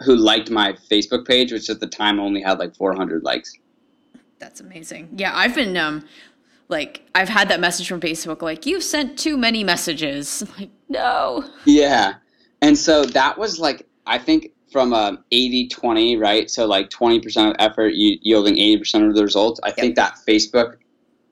[0.00, 3.52] who liked my Facebook page, which at the time only had like 400 likes.
[4.38, 5.10] That's amazing.
[5.16, 6.04] Yeah, I've been um,
[6.68, 10.42] like I've had that message from Facebook like you've sent too many messages.
[10.42, 11.44] I'm like no.
[11.64, 12.14] Yeah.
[12.62, 16.50] And so that was like I think from a 80-20, right?
[16.50, 19.60] So like 20% of effort yielding 80% of the results.
[19.62, 19.76] I yep.
[19.76, 20.76] think that Facebook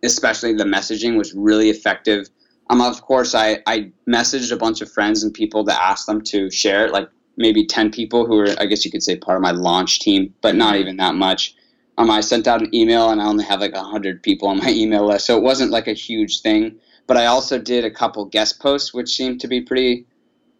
[0.02, 2.28] especially the messaging was really effective.
[2.70, 6.22] Um of course I I messaged a bunch of friends and people to ask them
[6.22, 9.36] to share it like maybe 10 people who were, I guess you could say, part
[9.36, 11.54] of my launch team, but not even that much.
[11.98, 14.68] Um, I sent out an email and I only have like 100 people on my
[14.70, 15.26] email list.
[15.26, 16.78] So it wasn't like a huge thing.
[17.06, 20.06] But I also did a couple guest posts, which seemed to be pretty,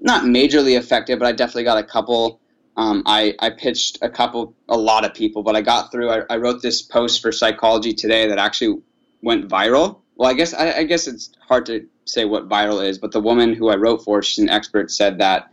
[0.00, 2.40] not majorly effective, but I definitely got a couple.
[2.76, 6.10] Um, I, I pitched a couple, a lot of people, but I got through.
[6.10, 8.80] I, I wrote this post for Psychology Today that actually
[9.22, 10.02] went viral.
[10.14, 13.20] Well, I guess I, I guess it's hard to say what viral is, but the
[13.20, 15.50] woman who I wrote for, she's an expert, said that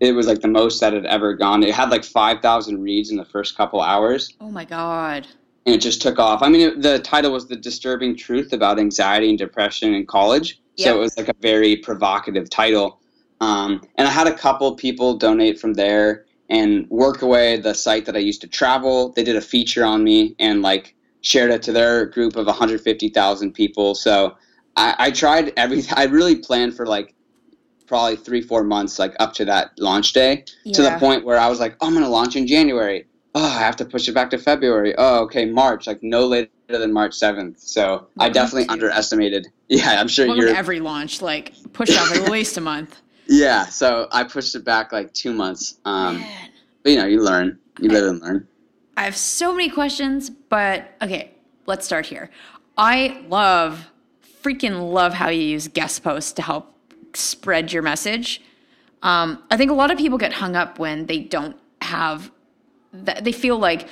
[0.00, 1.62] it was like the most that had ever gone.
[1.62, 4.34] It had like 5,000 reads in the first couple hours.
[4.40, 5.26] Oh my God.
[5.64, 6.42] And it just took off.
[6.42, 10.60] I mean, it, the title was The Disturbing Truth About Anxiety and Depression in College.
[10.78, 13.00] So it was like a very provocative title.
[13.40, 18.16] Um, and I had a couple people donate from there and Workaway, the site that
[18.16, 21.72] I used to travel, they did a feature on me and like shared it to
[21.72, 23.94] their group of 150,000 people.
[23.94, 24.36] So
[24.76, 25.94] I, I tried everything.
[25.96, 27.14] I really planned for like
[27.86, 31.48] probably three, four months, like up to that launch day, to the point where I
[31.48, 33.06] was like, oh, I'm going to launch in January.
[33.34, 34.94] Oh, I have to push it back to February.
[34.96, 37.60] Oh, okay, March, like no later than March 7th.
[37.60, 39.48] So I definitely underestimated.
[39.68, 40.54] Yeah, I'm sure Welcome you're.
[40.54, 43.02] every launch, like push off at least a month.
[43.26, 45.80] yeah, so I pushed it back like two months.
[45.84, 46.50] Um, Man.
[46.84, 48.46] but you know, you learn, you live and learn.
[48.96, 51.32] I have so many questions, but okay,
[51.66, 52.30] let's start here.
[52.78, 53.90] I love,
[54.40, 56.75] freaking love how you use guest posts to help
[57.14, 58.42] spread your message.
[59.02, 62.30] Um, I think a lot of people get hung up when they don't have
[62.92, 63.88] that, they feel like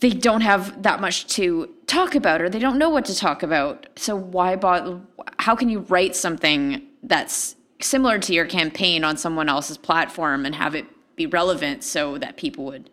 [0.00, 3.42] they don't have that much to talk about or they don't know what to talk
[3.42, 3.86] about.
[3.96, 5.00] So why bother?
[5.38, 10.54] How can you write something that's similar to your campaign on someone else's platform and
[10.54, 10.86] have it
[11.16, 12.90] be relevant so that people would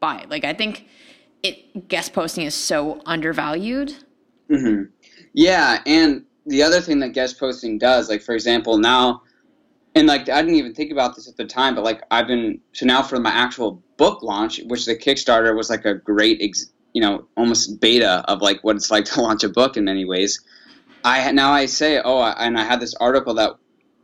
[0.00, 0.24] buy?
[0.28, 0.86] Like I think
[1.42, 3.94] it guest posting is so undervalued.
[4.50, 4.84] hmm
[5.32, 9.22] Yeah, and the other thing that guest posting does, like for example, now,
[9.94, 12.60] and like I didn't even think about this at the time, but like I've been
[12.72, 16.66] so now for my actual book launch, which the Kickstarter was like a great, ex,
[16.92, 20.04] you know, almost beta of like what it's like to launch a book in many
[20.04, 20.42] ways.
[21.04, 23.52] I now I say, oh, I- and I had this article that,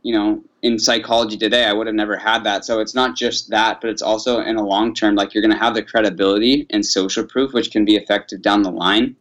[0.03, 2.65] you know, in Psychology Today, I would have never had that.
[2.65, 5.51] So it's not just that, but it's also in a long term, like you're going
[5.53, 9.15] to have the credibility and social proof, which can be effective down the line.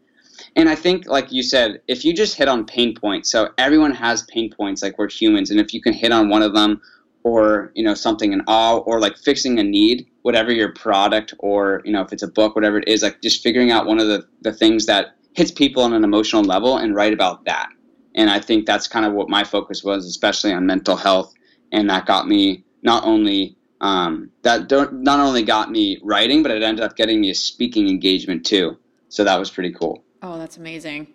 [0.57, 3.93] And I think, like you said, if you just hit on pain points, so everyone
[3.93, 6.81] has pain points, like we're humans, and if you can hit on one of them,
[7.25, 11.83] or you know something in awe, or like fixing a need, whatever your product, or
[11.85, 14.07] you know if it's a book, whatever it is, like just figuring out one of
[14.07, 17.69] the the things that hits people on an emotional level and write about that.
[18.15, 21.35] And I think that's kind of what my focus was, especially on mental health,
[21.73, 26.63] and that got me not only um, that not only got me writing, but it
[26.63, 28.79] ended up getting me a speaking engagement too.
[29.09, 30.05] So that was pretty cool.
[30.25, 31.09] Oh, that's amazing.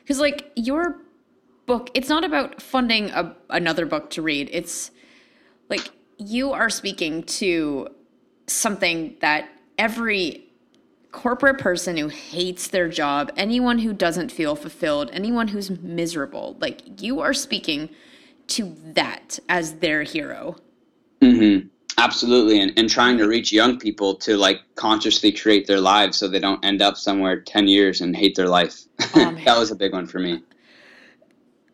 [0.00, 0.96] Because like your
[1.66, 4.48] book, it's not about funding a, another book to read.
[4.52, 4.90] It's
[5.68, 7.88] like you are speaking to
[8.46, 10.46] something that every
[11.12, 17.02] corporate person who hates their job, anyone who doesn't feel fulfilled, anyone who's miserable, like
[17.02, 17.90] you are speaking
[18.46, 20.56] to that as their hero.
[21.20, 21.58] hmm
[21.96, 26.26] Absolutely, and, and trying to reach young people to like consciously create their lives so
[26.26, 28.82] they don't end up somewhere ten years and hate their life.
[29.16, 30.42] Oh, that was a big one for me.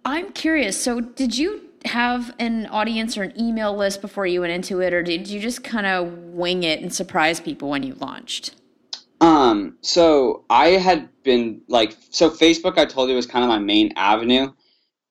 [0.05, 0.81] I'm curious.
[0.81, 4.93] So, did you have an audience or an email list before you went into it,
[4.93, 8.55] or did you just kind of wing it and surprise people when you launched?
[9.21, 13.59] Um, so I had been like, so Facebook, I told you was kind of my
[13.59, 14.53] main avenue,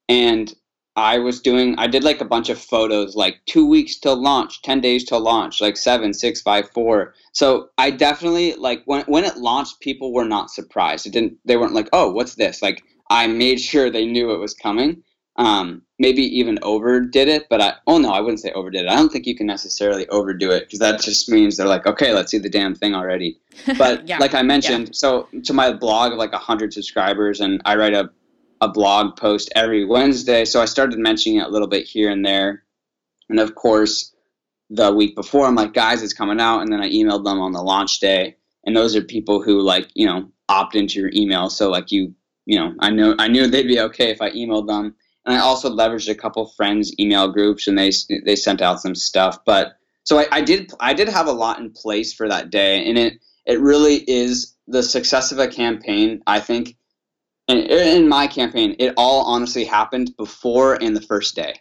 [0.07, 0.53] and
[0.95, 4.61] I was doing, I did like a bunch of photos, like two weeks till launch,
[4.61, 7.13] ten days till launch, like seven, six, five, four.
[7.31, 11.05] So I definitely like when when it launched, people were not surprised.
[11.05, 12.61] It didn't, they weren't like, oh, what's this?
[12.61, 15.03] Like I made sure they knew it was coming.
[15.35, 18.89] Um, maybe even overdid it, but I, oh no, I wouldn't say overdid it.
[18.89, 22.13] I don't think you can necessarily overdo it because that just means they're like, okay,
[22.13, 23.39] let's see the damn thing already.
[23.77, 27.75] But Yeah, like I mentioned, so to my blog of like 100 subscribers, and I
[27.77, 28.09] write a,
[28.61, 30.45] a blog post every Wednesday.
[30.45, 32.63] So I started mentioning it a little bit here and there.
[33.29, 34.13] And of course,
[34.69, 36.61] the week before, I'm like, guys, it's coming out.
[36.61, 38.35] And then I emailed them on the launch day.
[38.65, 41.49] And those are people who like, you know, opt into your email.
[41.49, 42.13] So like you,
[42.45, 44.95] you know, I know I knew they'd be okay if I emailed them.
[45.25, 47.91] And I also leveraged a couple friends' email groups, and they
[48.25, 49.37] they sent out some stuff.
[49.45, 52.87] But so I, I did I did have a lot in place for that day,
[52.89, 53.13] and it
[53.45, 56.21] it really is the success of a campaign.
[56.25, 56.75] I think,
[57.49, 61.55] and er, in my campaign, it all honestly happened before and the first day.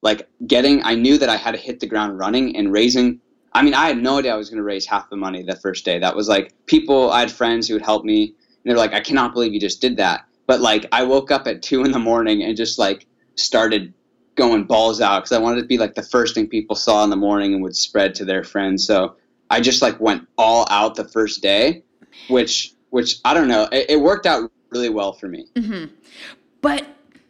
[0.00, 3.20] Like getting, I knew that I had to hit the ground running and raising.
[3.52, 5.56] I mean, I had no idea I was going to raise half the money the
[5.56, 5.98] first day.
[5.98, 7.10] That was like people.
[7.10, 9.80] I had friends who would help me, and they're like, "I cannot believe you just
[9.80, 13.06] did that." But like, I woke up at two in the morning and just like
[13.34, 13.92] started
[14.36, 17.10] going balls out because I wanted to be like the first thing people saw in
[17.10, 18.86] the morning and would spread to their friends.
[18.86, 19.16] So
[19.50, 21.82] I just like went all out the first day,
[22.28, 25.46] which which I don't know, it, it worked out really well for me.
[25.54, 25.94] Mm-hmm.
[26.60, 26.86] But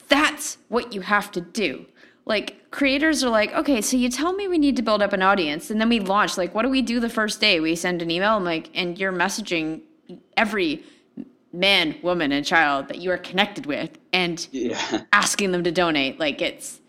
[0.09, 1.87] that's what you have to do.
[2.25, 5.23] Like creators are like, okay, so you tell me we need to build up an
[5.23, 6.39] audience, and then we launch.
[6.39, 7.61] Like, what do we do the first day?
[7.61, 9.81] We send an email, and like, and you're messaging
[10.37, 10.85] every
[11.53, 15.03] man, woman, and child that you are connected with, and Yeah.
[15.13, 16.21] asking them to donate.
[16.21, 16.81] Like it's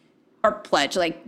[0.43, 0.95] or pledge.
[0.95, 1.25] Like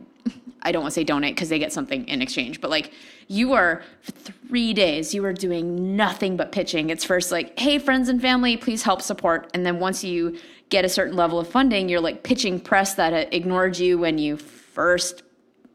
[0.65, 2.91] I don't want to say donate because they get something in exchange, but like
[3.27, 6.89] you are for three days, you are doing nothing but pitching.
[6.89, 10.37] It's first like, hey, friends and family, please help support, and then once you
[10.69, 14.17] get a certain level of funding, you're like pitching press that uh, ignored you when
[14.17, 15.21] you first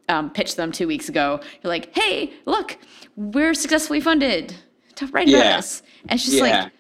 [0.09, 1.40] um, pitched them two weeks ago.
[1.62, 2.76] You're like, hey, look,
[3.16, 4.55] we're successfully funded.
[4.96, 5.57] To write about Yeah.
[5.57, 5.83] us.
[6.09, 6.64] And it's just Yeah.
[6.64, 6.72] like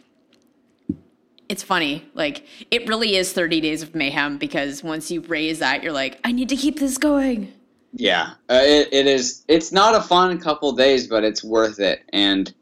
[1.48, 2.04] it's funny.
[2.14, 6.18] Like it really is 30 days of mayhem because once you raise that, you're like,
[6.22, 7.52] I need to keep this going.
[7.92, 9.44] Yeah, uh, it, it is.
[9.48, 12.52] It's not a fun couple days, but it's worth it, and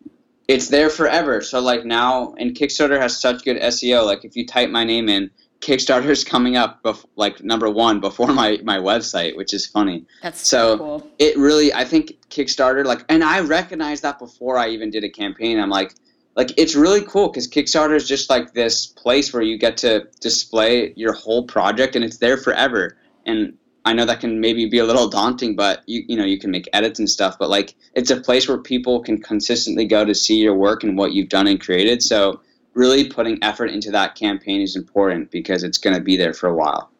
[0.48, 1.42] it's there forever.
[1.42, 4.06] So like now, and Kickstarter has such good SEO.
[4.06, 8.28] Like if you type my name in, Kickstarter's coming up bef- like number one before
[8.28, 10.06] my my website, which is funny.
[10.22, 11.10] That's So cool.
[11.18, 15.10] it really, I think Kickstarter, like, and I recognized that before I even did a
[15.10, 15.60] campaign.
[15.60, 15.94] I'm like,
[16.36, 20.06] like it's really cool because Kickstarter is just like this place where you get to
[20.20, 22.96] display your whole project, and it's there forever.
[23.26, 26.38] And I know that can maybe be a little daunting, but you you know you
[26.38, 27.38] can make edits and stuff.
[27.38, 30.96] But like, it's a place where people can consistently go to see your work and
[30.96, 32.02] what you've done and created.
[32.02, 32.40] So
[32.74, 36.48] really putting effort into that campaign is important because it's going to be there for
[36.48, 36.90] a while.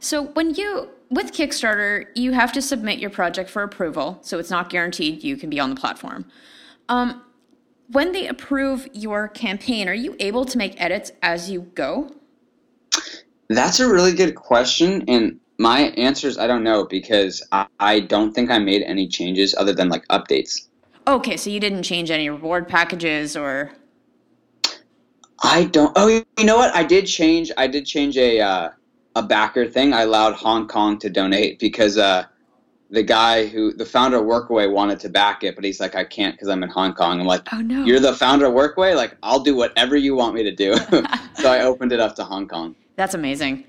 [0.00, 4.50] So when you with Kickstarter, you have to submit your project for approval, so it's
[4.50, 6.24] not guaranteed you can be on the platform.
[6.88, 7.22] Um,
[7.88, 12.10] when they approve your campaign, are you able to make edits as you go?
[13.48, 18.00] That's a really good question, and my answer is I don't know because I, I
[18.00, 20.66] don't think I made any changes other than like updates.
[21.06, 23.72] Okay, so you didn't change any reward packages or
[25.42, 25.92] I don't.
[25.96, 26.74] Oh, you know what?
[26.74, 27.50] I did change.
[27.56, 28.70] I did change a uh,
[29.14, 29.92] a backer thing.
[29.92, 32.24] I allowed Hong Kong to donate because uh,
[32.90, 36.04] the guy who the founder of Workaway wanted to back it, but he's like, I
[36.04, 37.20] can't because I'm in Hong Kong.
[37.20, 38.96] I'm like, oh no, you're the founder of Workaway.
[38.96, 40.74] Like, I'll do whatever you want me to do.
[41.34, 42.74] so I opened it up to Hong Kong.
[42.96, 43.64] That's amazing.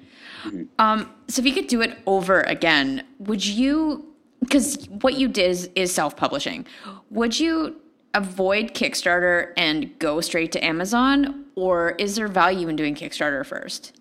[0.80, 4.06] Um, so if you could do it over again, would you?
[4.40, 6.66] Because what you did is, is self-publishing.
[7.12, 7.78] Would you
[8.14, 14.00] avoid Kickstarter and go straight to Amazon, or is there value in doing Kickstarter first?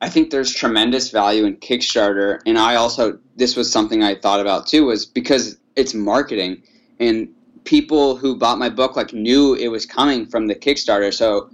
[0.00, 4.40] I think there's tremendous value in Kickstarter, and I also this was something I thought
[4.40, 6.62] about too was because it's marketing,
[6.98, 7.28] and
[7.64, 11.50] people who bought my book like knew it was coming from the Kickstarter, so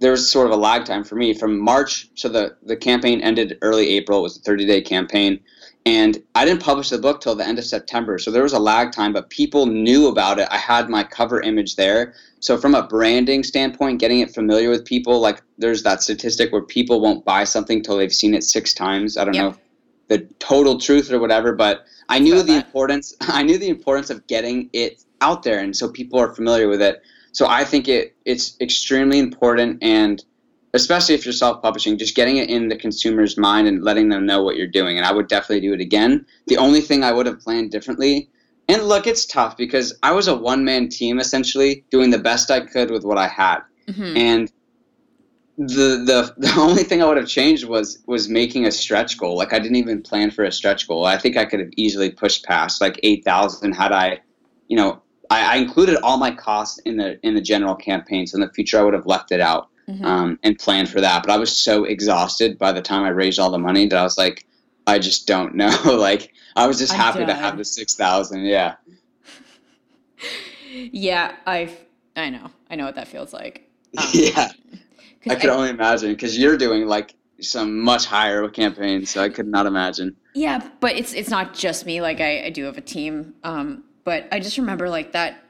[0.00, 2.08] there was sort of a lag time for me from March.
[2.14, 4.20] So the the campaign ended early April.
[4.20, 5.40] It was a 30 day campaign,
[5.86, 8.18] and I didn't publish the book till the end of September.
[8.18, 10.48] So there was a lag time, but people knew about it.
[10.50, 12.14] I had my cover image there.
[12.40, 16.62] So from a branding standpoint, getting it familiar with people, like there's that statistic where
[16.62, 19.16] people won't buy something till they've seen it six times.
[19.16, 19.52] I don't Yep.
[19.52, 19.58] know
[20.08, 22.66] the total truth or whatever, but I knew the that.
[22.66, 23.14] importance.
[23.20, 26.80] I knew the importance of getting it out there, and so people are familiar with
[26.80, 27.02] it.
[27.38, 30.24] So I think it it's extremely important, and
[30.74, 34.42] especially if you're self-publishing, just getting it in the consumer's mind and letting them know
[34.42, 34.96] what you're doing.
[34.96, 36.26] And I would definitely do it again.
[36.48, 38.28] The only thing I would have planned differently.
[38.68, 42.58] And look, it's tough because I was a one-man team essentially, doing the best I
[42.58, 44.16] could with what I had Mhm.
[44.16, 44.52] and
[45.58, 49.36] the the the only thing I would have changed was was making a stretch goal.
[49.36, 51.04] Like I didn't even plan for a stretch goal.
[51.04, 54.22] I think I could have easily pushed past like eight thousand had I,
[54.66, 58.26] you know, I, I included all my costs in the in the general campaign.
[58.26, 60.04] So in the future, I would have left it out Mhm.
[60.04, 61.22] um, and planned for that.
[61.22, 64.02] But I was so exhausted by the time I raised all the money that I
[64.02, 64.46] was like,
[64.86, 65.74] I just don't know.
[65.84, 68.44] like I was just happy to have the six thousand.
[68.44, 68.74] Yeah.
[70.72, 71.76] yeah, I
[72.16, 73.64] I know, I know what that feels like.
[73.98, 74.48] Um, yeah.
[75.30, 79.46] I could only imagine because you're doing like some much higher campaigns, so I could
[79.48, 80.14] not imagine.
[80.34, 82.00] Yeah, but it's it's not just me.
[82.02, 83.34] Like I, I do have a team.
[83.44, 85.44] Um, but I just remember like that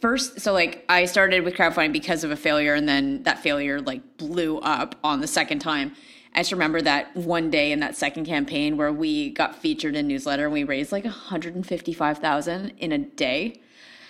[0.00, 0.40] first.
[0.40, 4.16] So like I started with crowdfunding because of a failure, and then that failure like
[4.16, 5.92] blew up on the second time.
[6.34, 10.06] I just remember that one day in that second campaign where we got featured in
[10.06, 13.60] newsletter and we raised like 155,000 in a day.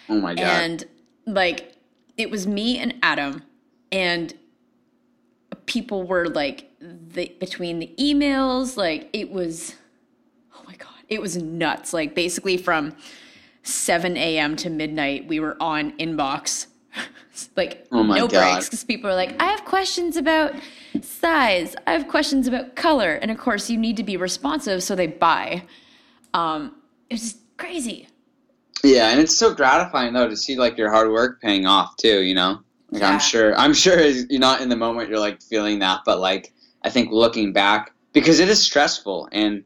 [0.08, 0.44] Oh my god!
[0.44, 0.84] And
[1.26, 1.74] like
[2.16, 3.42] it was me and Adam
[3.90, 4.32] and
[5.66, 9.74] people were like the between the emails like it was
[10.56, 12.94] oh my god it was nuts like basically from
[13.62, 16.66] 7 a.m to midnight we were on inbox
[17.56, 18.54] like Oh no God.
[18.54, 20.54] breaks because people are like, I have questions about
[21.00, 24.94] size, I have questions about color, and of course you need to be responsive, so
[24.94, 25.62] they buy.
[26.34, 26.76] Um,
[27.08, 28.08] it's crazy.
[28.84, 32.20] Yeah, and it's so gratifying though to see like your hard work paying off too.
[32.22, 32.60] You know,
[32.90, 33.08] like Yeah.
[33.10, 35.08] I'm sure, I'm sure you're not in the moment.
[35.08, 36.52] You're like feeling that, but like
[36.82, 39.64] I think looking back because it is stressful, and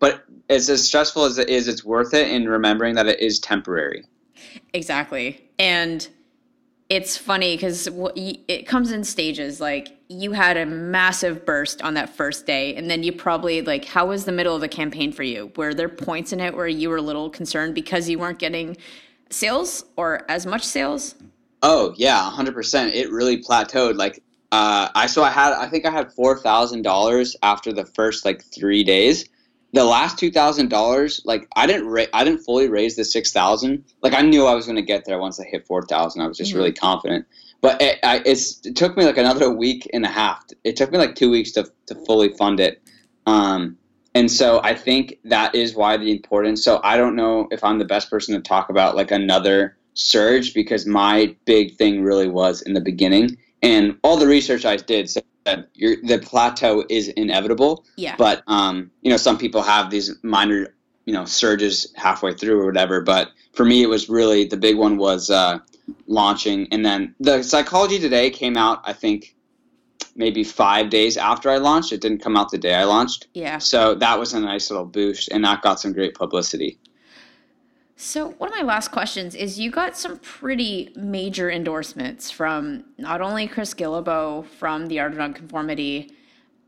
[0.00, 2.28] but it's as stressful as it is, it's worth it.
[2.28, 4.04] In remembering that it is temporary.
[4.74, 5.48] Exactly.
[5.58, 6.08] And
[6.88, 9.60] it's funny because it comes in stages.
[9.60, 13.84] Like you had a massive burst on that first day, and then you probably like,
[13.84, 15.52] how was the middle of the campaign for you?
[15.56, 18.76] Were there points in it where you were a little concerned because you weren't getting
[19.30, 21.14] sales or as much sales?
[21.62, 22.94] Oh yeah, hundred percent.
[22.94, 23.96] It really plateaued.
[23.96, 24.20] Like
[24.50, 28.24] uh, I so I had I think I had four thousand dollars after the first
[28.24, 29.28] like three days.
[29.72, 33.32] The last two thousand dollars, like I didn't ra- I didn't fully raise the six
[33.32, 33.84] thousand.
[34.02, 36.22] Like I knew I was going to get there once I hit four thousand.
[36.22, 36.56] I was just Mhm.
[36.56, 37.26] really confident.
[37.60, 40.44] But it, I, it's, it took me like another week and a half.
[40.64, 42.82] It took me like two weeks to to fully fund it.
[43.26, 43.76] Um,
[44.14, 46.64] and so I think that is why the importance.
[46.64, 50.52] So I don't know if I'm the best person to talk about like another surge
[50.52, 55.08] because my big thing really was in the beginning, and all the research I did
[55.08, 57.84] said the plateau is inevitable.
[57.96, 58.16] Yeah.
[58.16, 60.74] But um, you know, some people have these minor,
[61.04, 63.00] you know, surges halfway through or whatever.
[63.00, 65.58] But for me, it was really the big one was uh,
[66.06, 68.80] launching, and then the Psychology Today came out.
[68.84, 69.34] I think
[70.16, 71.92] maybe five days after I launched.
[71.92, 73.28] It didn't come out the day I launched.
[73.34, 73.58] yeah.
[73.58, 76.78] So that was a nice little boost, and that got some great publicity.
[78.02, 83.20] So, one of my last questions is you got some pretty major endorsements from not
[83.20, 86.10] only Chris Guillebeau from the Art of Nonconformity.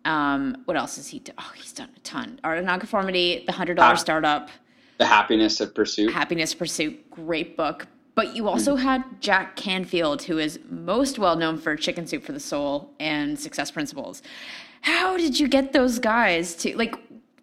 [0.04, 1.34] Um, what else has he done?
[1.38, 2.38] Oh, he's done a ton.
[2.44, 3.94] Art of Nonconformity, The $100 Ah.
[3.94, 4.50] Startup,
[4.98, 6.12] The happiness of pursuit.
[6.12, 7.86] Happiness Pursuit, great book.
[8.14, 12.32] But you also had Jack Canfield, who is most well known for Chicken Soup for
[12.32, 14.20] the Soul and Success Principles.
[14.82, 16.94] How did you get those guys to like?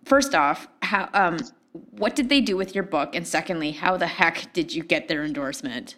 [0.06, 1.40] First off, how um,
[1.72, 3.16] what did they do with your book?
[3.16, 5.96] And secondly, how the heck did you get their endorsement?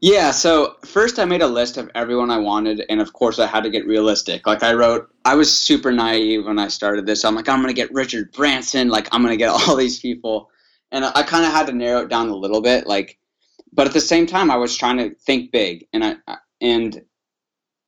[0.00, 3.46] Yeah, so first I made a list of everyone I wanted, and of course I
[3.46, 4.48] had to get realistic.
[4.48, 7.24] Like I wrote, I was super naive when I started this.
[7.24, 10.50] I'm like, I'm gonna get Richard Branson, like I'm gonna get all these people,
[10.90, 12.88] and I, I kind of had to narrow it down a little bit.
[12.88, 13.16] Like,
[13.72, 17.00] but at the same time, I was trying to think big, and I and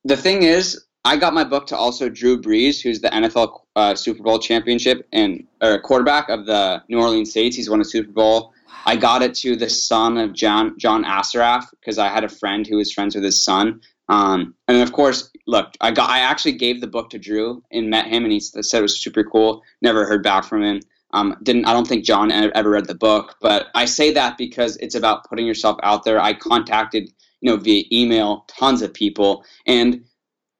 [0.05, 3.95] the thing is, I got my book to also Drew Brees, who's the NFL uh,
[3.95, 7.55] Super Bowl championship and or quarterback of the New Orleans Saints.
[7.55, 8.53] He's won a Super Bowl.
[8.85, 12.65] I got it to the son of John John Assaraf because I had a friend
[12.65, 13.81] who was friends with his son.
[14.07, 17.89] Um, and of course, look, I got I actually gave the book to Drew and
[17.89, 19.63] met him, and he said it was super cool.
[19.81, 20.79] Never heard back from him.
[21.11, 24.77] Um, didn't I don't think John ever read the book, but I say that because
[24.77, 26.19] it's about putting yourself out there.
[26.19, 27.11] I contacted
[27.41, 30.03] you know via email tons of people, and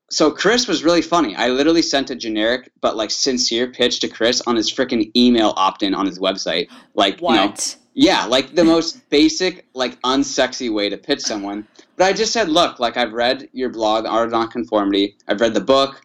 [0.10, 1.36] so Chris was really funny.
[1.36, 5.54] I literally sent a generic but like sincere pitch to Chris on his freaking email
[5.58, 6.70] opt-in on his website.
[6.94, 7.54] Like you know,
[7.96, 11.66] yeah, like the most basic, like unsexy way to pitch someone.
[11.96, 15.16] But I just said, look, like I've read your blog, Art of Nonconformity.
[15.28, 16.02] I've read the book.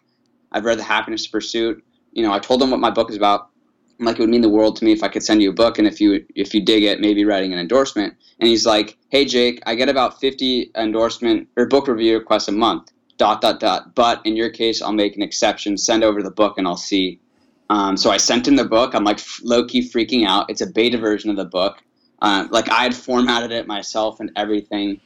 [0.53, 1.83] I've read The Happiness Pursuit.
[2.13, 3.49] You know, I told him what my book is about.
[3.99, 5.53] I'm like, it would mean the world to me if I could send you a
[5.53, 8.15] book, and if you if you dig it, maybe writing an endorsement.
[8.39, 12.51] And he's like, hey Jake, I get about 50 endorsement or book review requests a
[12.51, 12.91] month.
[13.21, 13.93] Dot dot dot.
[13.93, 15.77] But in your case, I'll make an exception.
[15.77, 17.19] Send over the book, and I'll see.
[17.69, 18.95] Um, so I sent him the book.
[18.95, 20.49] I'm like low key freaking out.
[20.49, 21.83] It's a beta version of the book.
[22.23, 24.99] Uh, like I had formatted it myself and everything.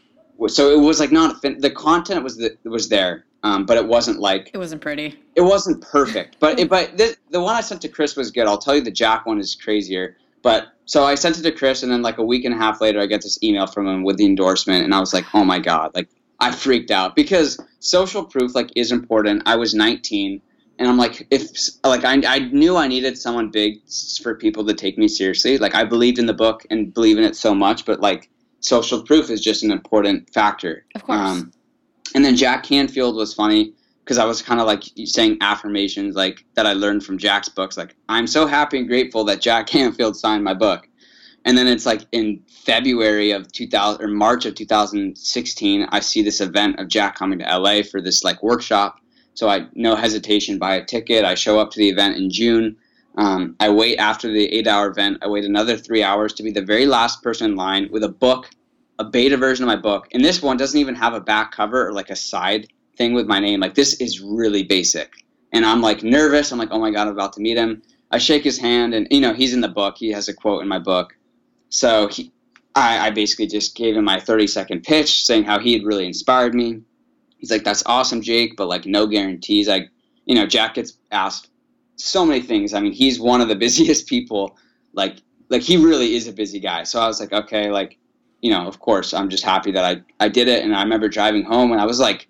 [0.47, 3.86] So it was like not fin- the content was the, was there, um, but it
[3.86, 5.20] wasn't like It wasn't pretty.
[5.36, 6.38] it wasn't perfect.
[6.39, 8.47] But it, but this, the one I sent to Chris was good.
[8.47, 10.16] I'll tell you the Jack one is crazier.
[10.41, 12.80] But so I sent it to Chris, and then like a week and a half
[12.80, 15.43] later, I get this email from him with the endorsement, and I was like, oh
[15.43, 16.07] my god, like
[16.39, 19.43] I freaked out because social proof like is important.
[19.45, 20.41] I was 19,
[20.79, 21.49] and I'm like, if
[21.83, 23.81] like I I knew I needed someone big
[24.21, 25.57] for people to take me seriously.
[25.57, 28.29] Like I believed in the book and believe in it so much, but like
[28.59, 30.86] social proof is just an important factor.
[30.95, 31.19] Of course.
[31.19, 31.51] Um,
[32.15, 33.73] and then Jack Canfield was funny
[34.03, 37.77] because I was kind of like saying affirmations like that I learned from Jack's books.
[37.77, 40.88] Like I'm so happy and grateful that Jack Canfield signed my book.
[41.45, 46.41] And then it's like in February of 2000 or March of 2016, I see this
[46.41, 48.99] event of Jack coming to LA for this like workshop.
[49.35, 51.23] So I no hesitation buy a ticket.
[51.23, 52.77] I show up to the event in June.
[53.17, 55.19] Um, I wait after the eight-hour event.
[55.21, 58.09] I wait another three hours to be the very last person in line with a
[58.09, 58.49] book,
[58.99, 60.07] a beta version of my book.
[60.13, 62.67] And this one doesn't even have a back cover or like a side
[62.97, 63.59] thing with my name.
[63.59, 65.13] Like this is really basic.
[65.53, 66.51] And I'm like nervous.
[66.51, 67.83] I'm like, oh my god, I'm about to meet him.
[68.11, 69.95] I shake his hand, and you know he's in the book.
[69.97, 71.15] He has a quote in my book.
[71.76, 72.32] So he,
[72.73, 76.05] I, I basically just gave him my 30 second pitch saying how he had really
[76.05, 76.80] inspired me.
[77.38, 79.67] He's like, that's awesome, Jake, but like no guarantees.
[79.67, 79.91] Like,
[80.23, 81.49] you know, Jack gets asked
[81.97, 82.73] so many things.
[82.73, 84.57] I mean, he's one of the busiest people.
[84.93, 85.17] Like,
[85.49, 86.84] like he really is a busy guy.
[86.84, 87.97] So I was like, okay, like,
[88.39, 90.63] you know, of course, I'm just happy that I, I did it.
[90.63, 92.30] And I remember driving home and I was like,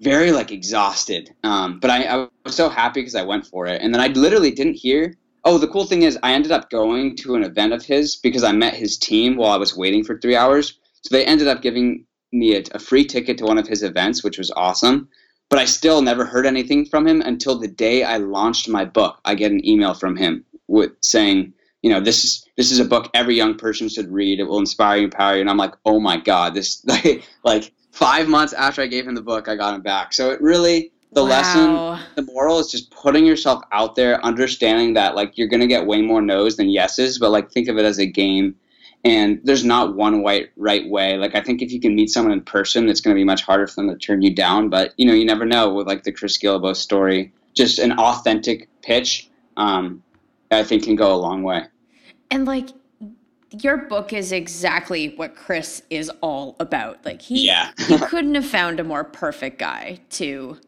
[0.00, 1.34] very like exhausted.
[1.44, 3.82] Um, but I, I was so happy because I went for it.
[3.82, 5.14] And then I literally didn't hear
[5.44, 8.44] Oh, the cool thing is, I ended up going to an event of his because
[8.44, 10.78] I met his team while I was waiting for three hours.
[11.02, 14.22] So they ended up giving me a, a, free ticket to one of his events,
[14.22, 15.08] which was awesome.
[15.48, 19.18] But I still never heard anything from him until the day I launched my book.
[19.24, 22.84] I get an email from him with saying, you know, this is this is a
[22.84, 24.40] book every young person should read.
[24.40, 25.40] It will inspire you, empower you.
[25.40, 29.14] And I'm like, oh my god, this like like five months after I gave him
[29.14, 30.12] the book, I got him back.
[30.12, 31.28] So it really the wow.
[31.28, 35.66] lesson the moral is just putting yourself out there understanding that like you're going to
[35.66, 38.54] get way more no's than yeses but like think of it as a game
[39.04, 42.32] and there's not one right right way like i think if you can meet someone
[42.32, 44.92] in person it's going to be much harder for them to turn you down but
[44.96, 49.30] you know you never know with like the chris guillebeau story just an authentic pitch
[49.56, 50.02] um,
[50.50, 51.64] i think can go a long way
[52.30, 52.68] and like
[53.50, 57.02] your book is exactly what Chris is all about.
[57.06, 57.70] Like he, yeah.
[57.88, 60.58] you couldn't have found a more perfect guy to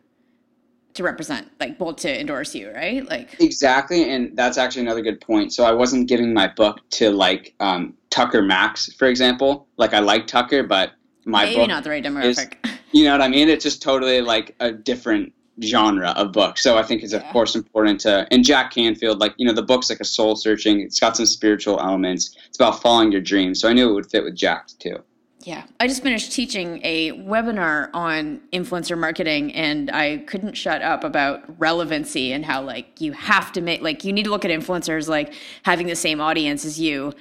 [0.95, 3.09] to represent like well to endorse you right?
[3.09, 5.53] Like exactly and that's actually another good point.
[5.53, 9.67] So i wasn't giving my book to like um, tucker max for example.
[9.77, 10.93] Like i like tucker but
[11.25, 12.57] my maybe book not the right demographic.
[12.65, 13.49] Is, you know what i mean?
[13.49, 15.33] It's just totally like a different
[15.63, 16.59] genre of book.
[16.59, 17.21] So i think it's yeah.
[17.21, 20.37] of course important to and jack canfield like you know the book's like a soul
[20.37, 22.37] searching it's got some spiritual elements.
[22.49, 23.61] It's about following your dreams.
[23.61, 25.03] So i knew it would fit with jack too
[25.43, 31.03] yeah, I just finished teaching a webinar on influencer marketing and I couldn't shut up
[31.03, 34.51] about relevancy and how like you have to make like you need to look at
[34.51, 35.33] influencers like
[35.63, 37.15] having the same audience as you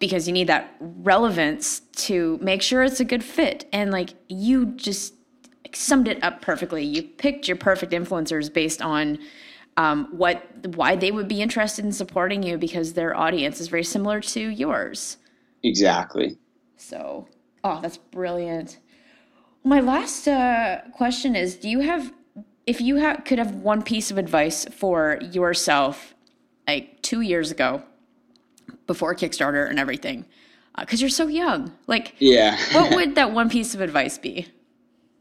[0.00, 4.66] because you need that relevance to make sure it's a good fit and like you
[4.66, 5.14] just
[5.72, 6.84] summed it up perfectly.
[6.84, 9.18] You picked your perfect influencers based on
[9.76, 10.44] um, what
[10.74, 14.40] why they would be interested in supporting you because their audience is very similar to
[14.40, 15.16] yours.
[15.62, 16.36] Exactly.
[16.76, 17.28] So
[17.64, 18.78] Oh, that's brilliant.
[19.64, 22.12] My last uh, question is: Do you have,
[22.66, 26.14] if you ha- could have one piece of advice for yourself,
[26.66, 27.82] like two years ago,
[28.86, 30.26] before Kickstarter and everything,
[30.78, 34.48] because uh, you're so young, like, yeah, what would that one piece of advice be?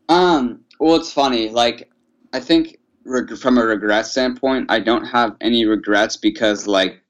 [0.09, 0.61] Um.
[0.79, 1.49] Well, it's funny.
[1.49, 1.91] Like,
[2.33, 7.00] I think reg- from a regret standpoint, I don't have any regrets because, like,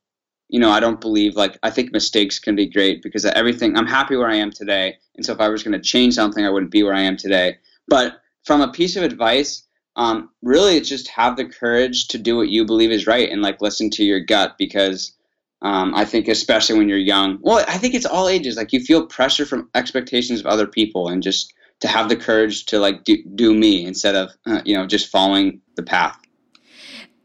[0.52, 3.88] you know, I don't believe like I think mistakes can be great because everything I'm
[3.88, 4.98] happy where I am today.
[5.16, 7.16] And so if I was going to change something, I wouldn't be where I am
[7.16, 7.58] today.
[7.88, 12.36] But from a piece of advice, um, really it's just have the courage to do
[12.36, 15.14] what you believe is right and like listen to your gut because
[15.62, 18.58] um, I think especially when you're young, well, I think it's all ages.
[18.58, 22.66] Like you feel pressure from expectations of other people and just to have the courage
[22.68, 26.21] to like do, do me instead of uh, you know just following the path.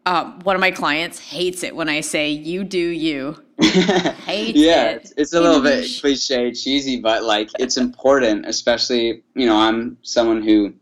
[0.07, 4.91] Uh, one of my clients hates it when I say "you do you." hates yeah,
[4.91, 4.97] it.
[5.03, 8.47] it's, it's a little bit cliche, cheesy, but like it's important.
[8.47, 10.73] Especially, you know, I'm someone who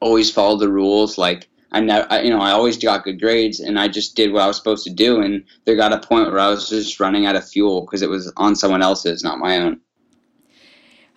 [0.00, 1.18] always followed the rules.
[1.18, 4.32] Like I never, I, you know, I always got good grades, and I just did
[4.32, 5.20] what I was supposed to do.
[5.20, 8.08] And there got a point where I was just running out of fuel because it
[8.08, 9.80] was on someone else's, not my own.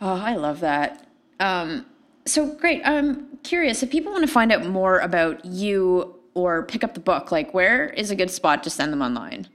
[0.02, 1.08] Oh, I love that.
[1.40, 1.86] Um,
[2.26, 2.82] so great.
[2.84, 7.00] I'm curious if people want to find out more about you or pick up the
[7.00, 9.48] book, like where is a good spot to send them online?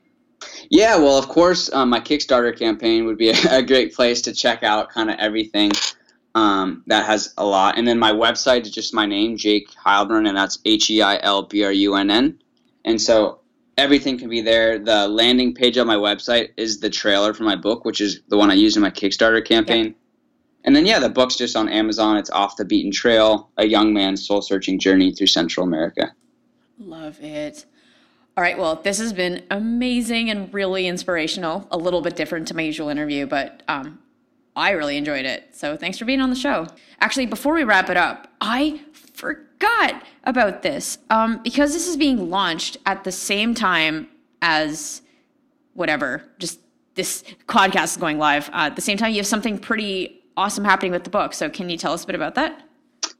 [0.70, 4.32] Yeah, well, of course, um, my Kickstarter campaign would be a, a great place to
[4.32, 5.70] check out kind of everything.
[6.34, 7.76] Um, that has a lot.
[7.76, 11.20] And then my website is just my name, Jake Heilbrunn, and that's H E I
[11.22, 12.40] L B R U N N.
[12.84, 13.40] And so
[13.76, 14.78] everything can be there.
[14.78, 18.36] The landing page on my website is the trailer for my book, which is the
[18.36, 19.94] one I use in my Kickstarter campaign.
[20.62, 22.16] And then, yeah, the book's just on Amazon.
[22.16, 26.12] It's Off the Beaten Trail A Young Man's Soul Searching Journey Through Central America.
[26.80, 27.66] Love it.
[28.36, 31.68] All right, well, this has been amazing and really inspirational.
[31.70, 33.98] A little bit different to my usual interview, but um,
[34.56, 35.54] I really enjoyed it.
[35.54, 36.66] So thanks for being on the show.
[37.00, 42.30] Actually, before we wrap it up, I forgot about this um, because this is being
[42.30, 44.08] launched at the same time
[44.40, 45.02] as
[45.74, 46.60] whatever, just
[46.94, 48.48] this podcast is going live.
[48.48, 51.34] Uh, at the same time, you have something pretty awesome happening with the book.
[51.34, 52.62] So can you tell us a bit about that?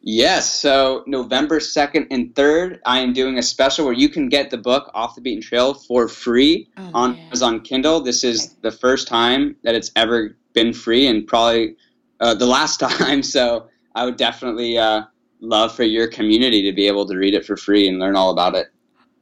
[0.03, 0.51] Yes.
[0.53, 4.57] So November 2nd and 3rd, I am doing a special where you can get the
[4.57, 7.27] book Off the Beaten Trail for free oh, on man.
[7.27, 8.01] Amazon Kindle.
[8.01, 8.55] This is okay.
[8.63, 11.77] the first time that it's ever been free and probably
[12.21, 13.23] uh, the last time.
[13.23, 15.03] So I would definitely uh,
[15.41, 18.31] love for your community to be able to read it for free and learn all
[18.31, 18.69] about it.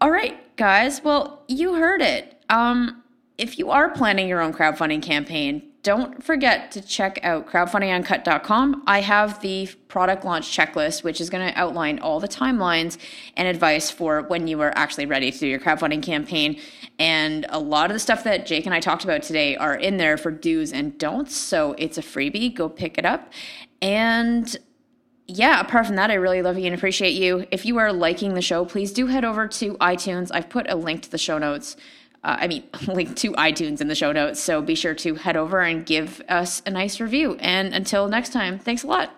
[0.01, 1.03] All right, guys.
[1.03, 2.41] Well, you heard it.
[2.51, 3.03] Um,
[3.37, 8.83] if you are planning your own crowdfunding campaign, don't forget to check out crowdfundinguncut.com.
[8.87, 12.99] I have the product launch checklist, which is going to outline all the timelines
[13.37, 16.61] and advice for when you are actually ready to do your crowdfunding campaign.
[16.99, 19.99] And a lot of the stuff that Jake and I talked about today are in
[19.99, 21.37] there for do's and don'ts.
[21.37, 22.55] So it's a freebie.
[22.55, 23.33] Go pick it up.
[23.81, 24.57] And
[25.29, 27.47] yeah, apart from that, I really love you and appreciate you.
[27.51, 30.31] If you are liking the show, please do head over to iTunes.
[30.33, 31.77] I've put a link to the show notes.
[32.25, 34.41] Uh, I mean, link to iTunes in the show notes.
[34.41, 37.37] So be sure to head over and give us a nice review.
[37.41, 39.18] And until next time, thanks a lot.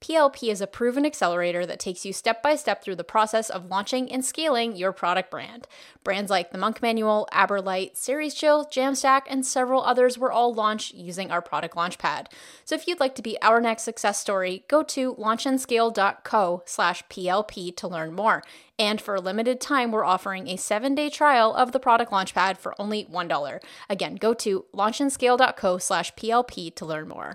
[0.00, 3.70] PLP is a proven accelerator that takes you step by step through the process of
[3.70, 5.66] launching and scaling your product brand.
[6.04, 10.94] Brands like the Monk Manual, Aberlite, Ceres Chill, Jamstack, and several others were all launched
[10.94, 12.28] using our product launch pad.
[12.64, 17.74] So if you'd like to be our next success story, go to launchandscale.co slash PLP
[17.76, 18.42] to learn more.
[18.78, 22.58] And for a limited time, we're offering a seven day trial of the product Launchpad
[22.58, 23.60] for only $1.
[23.88, 27.34] Again, go to launchandscale.co slash PLP to learn more.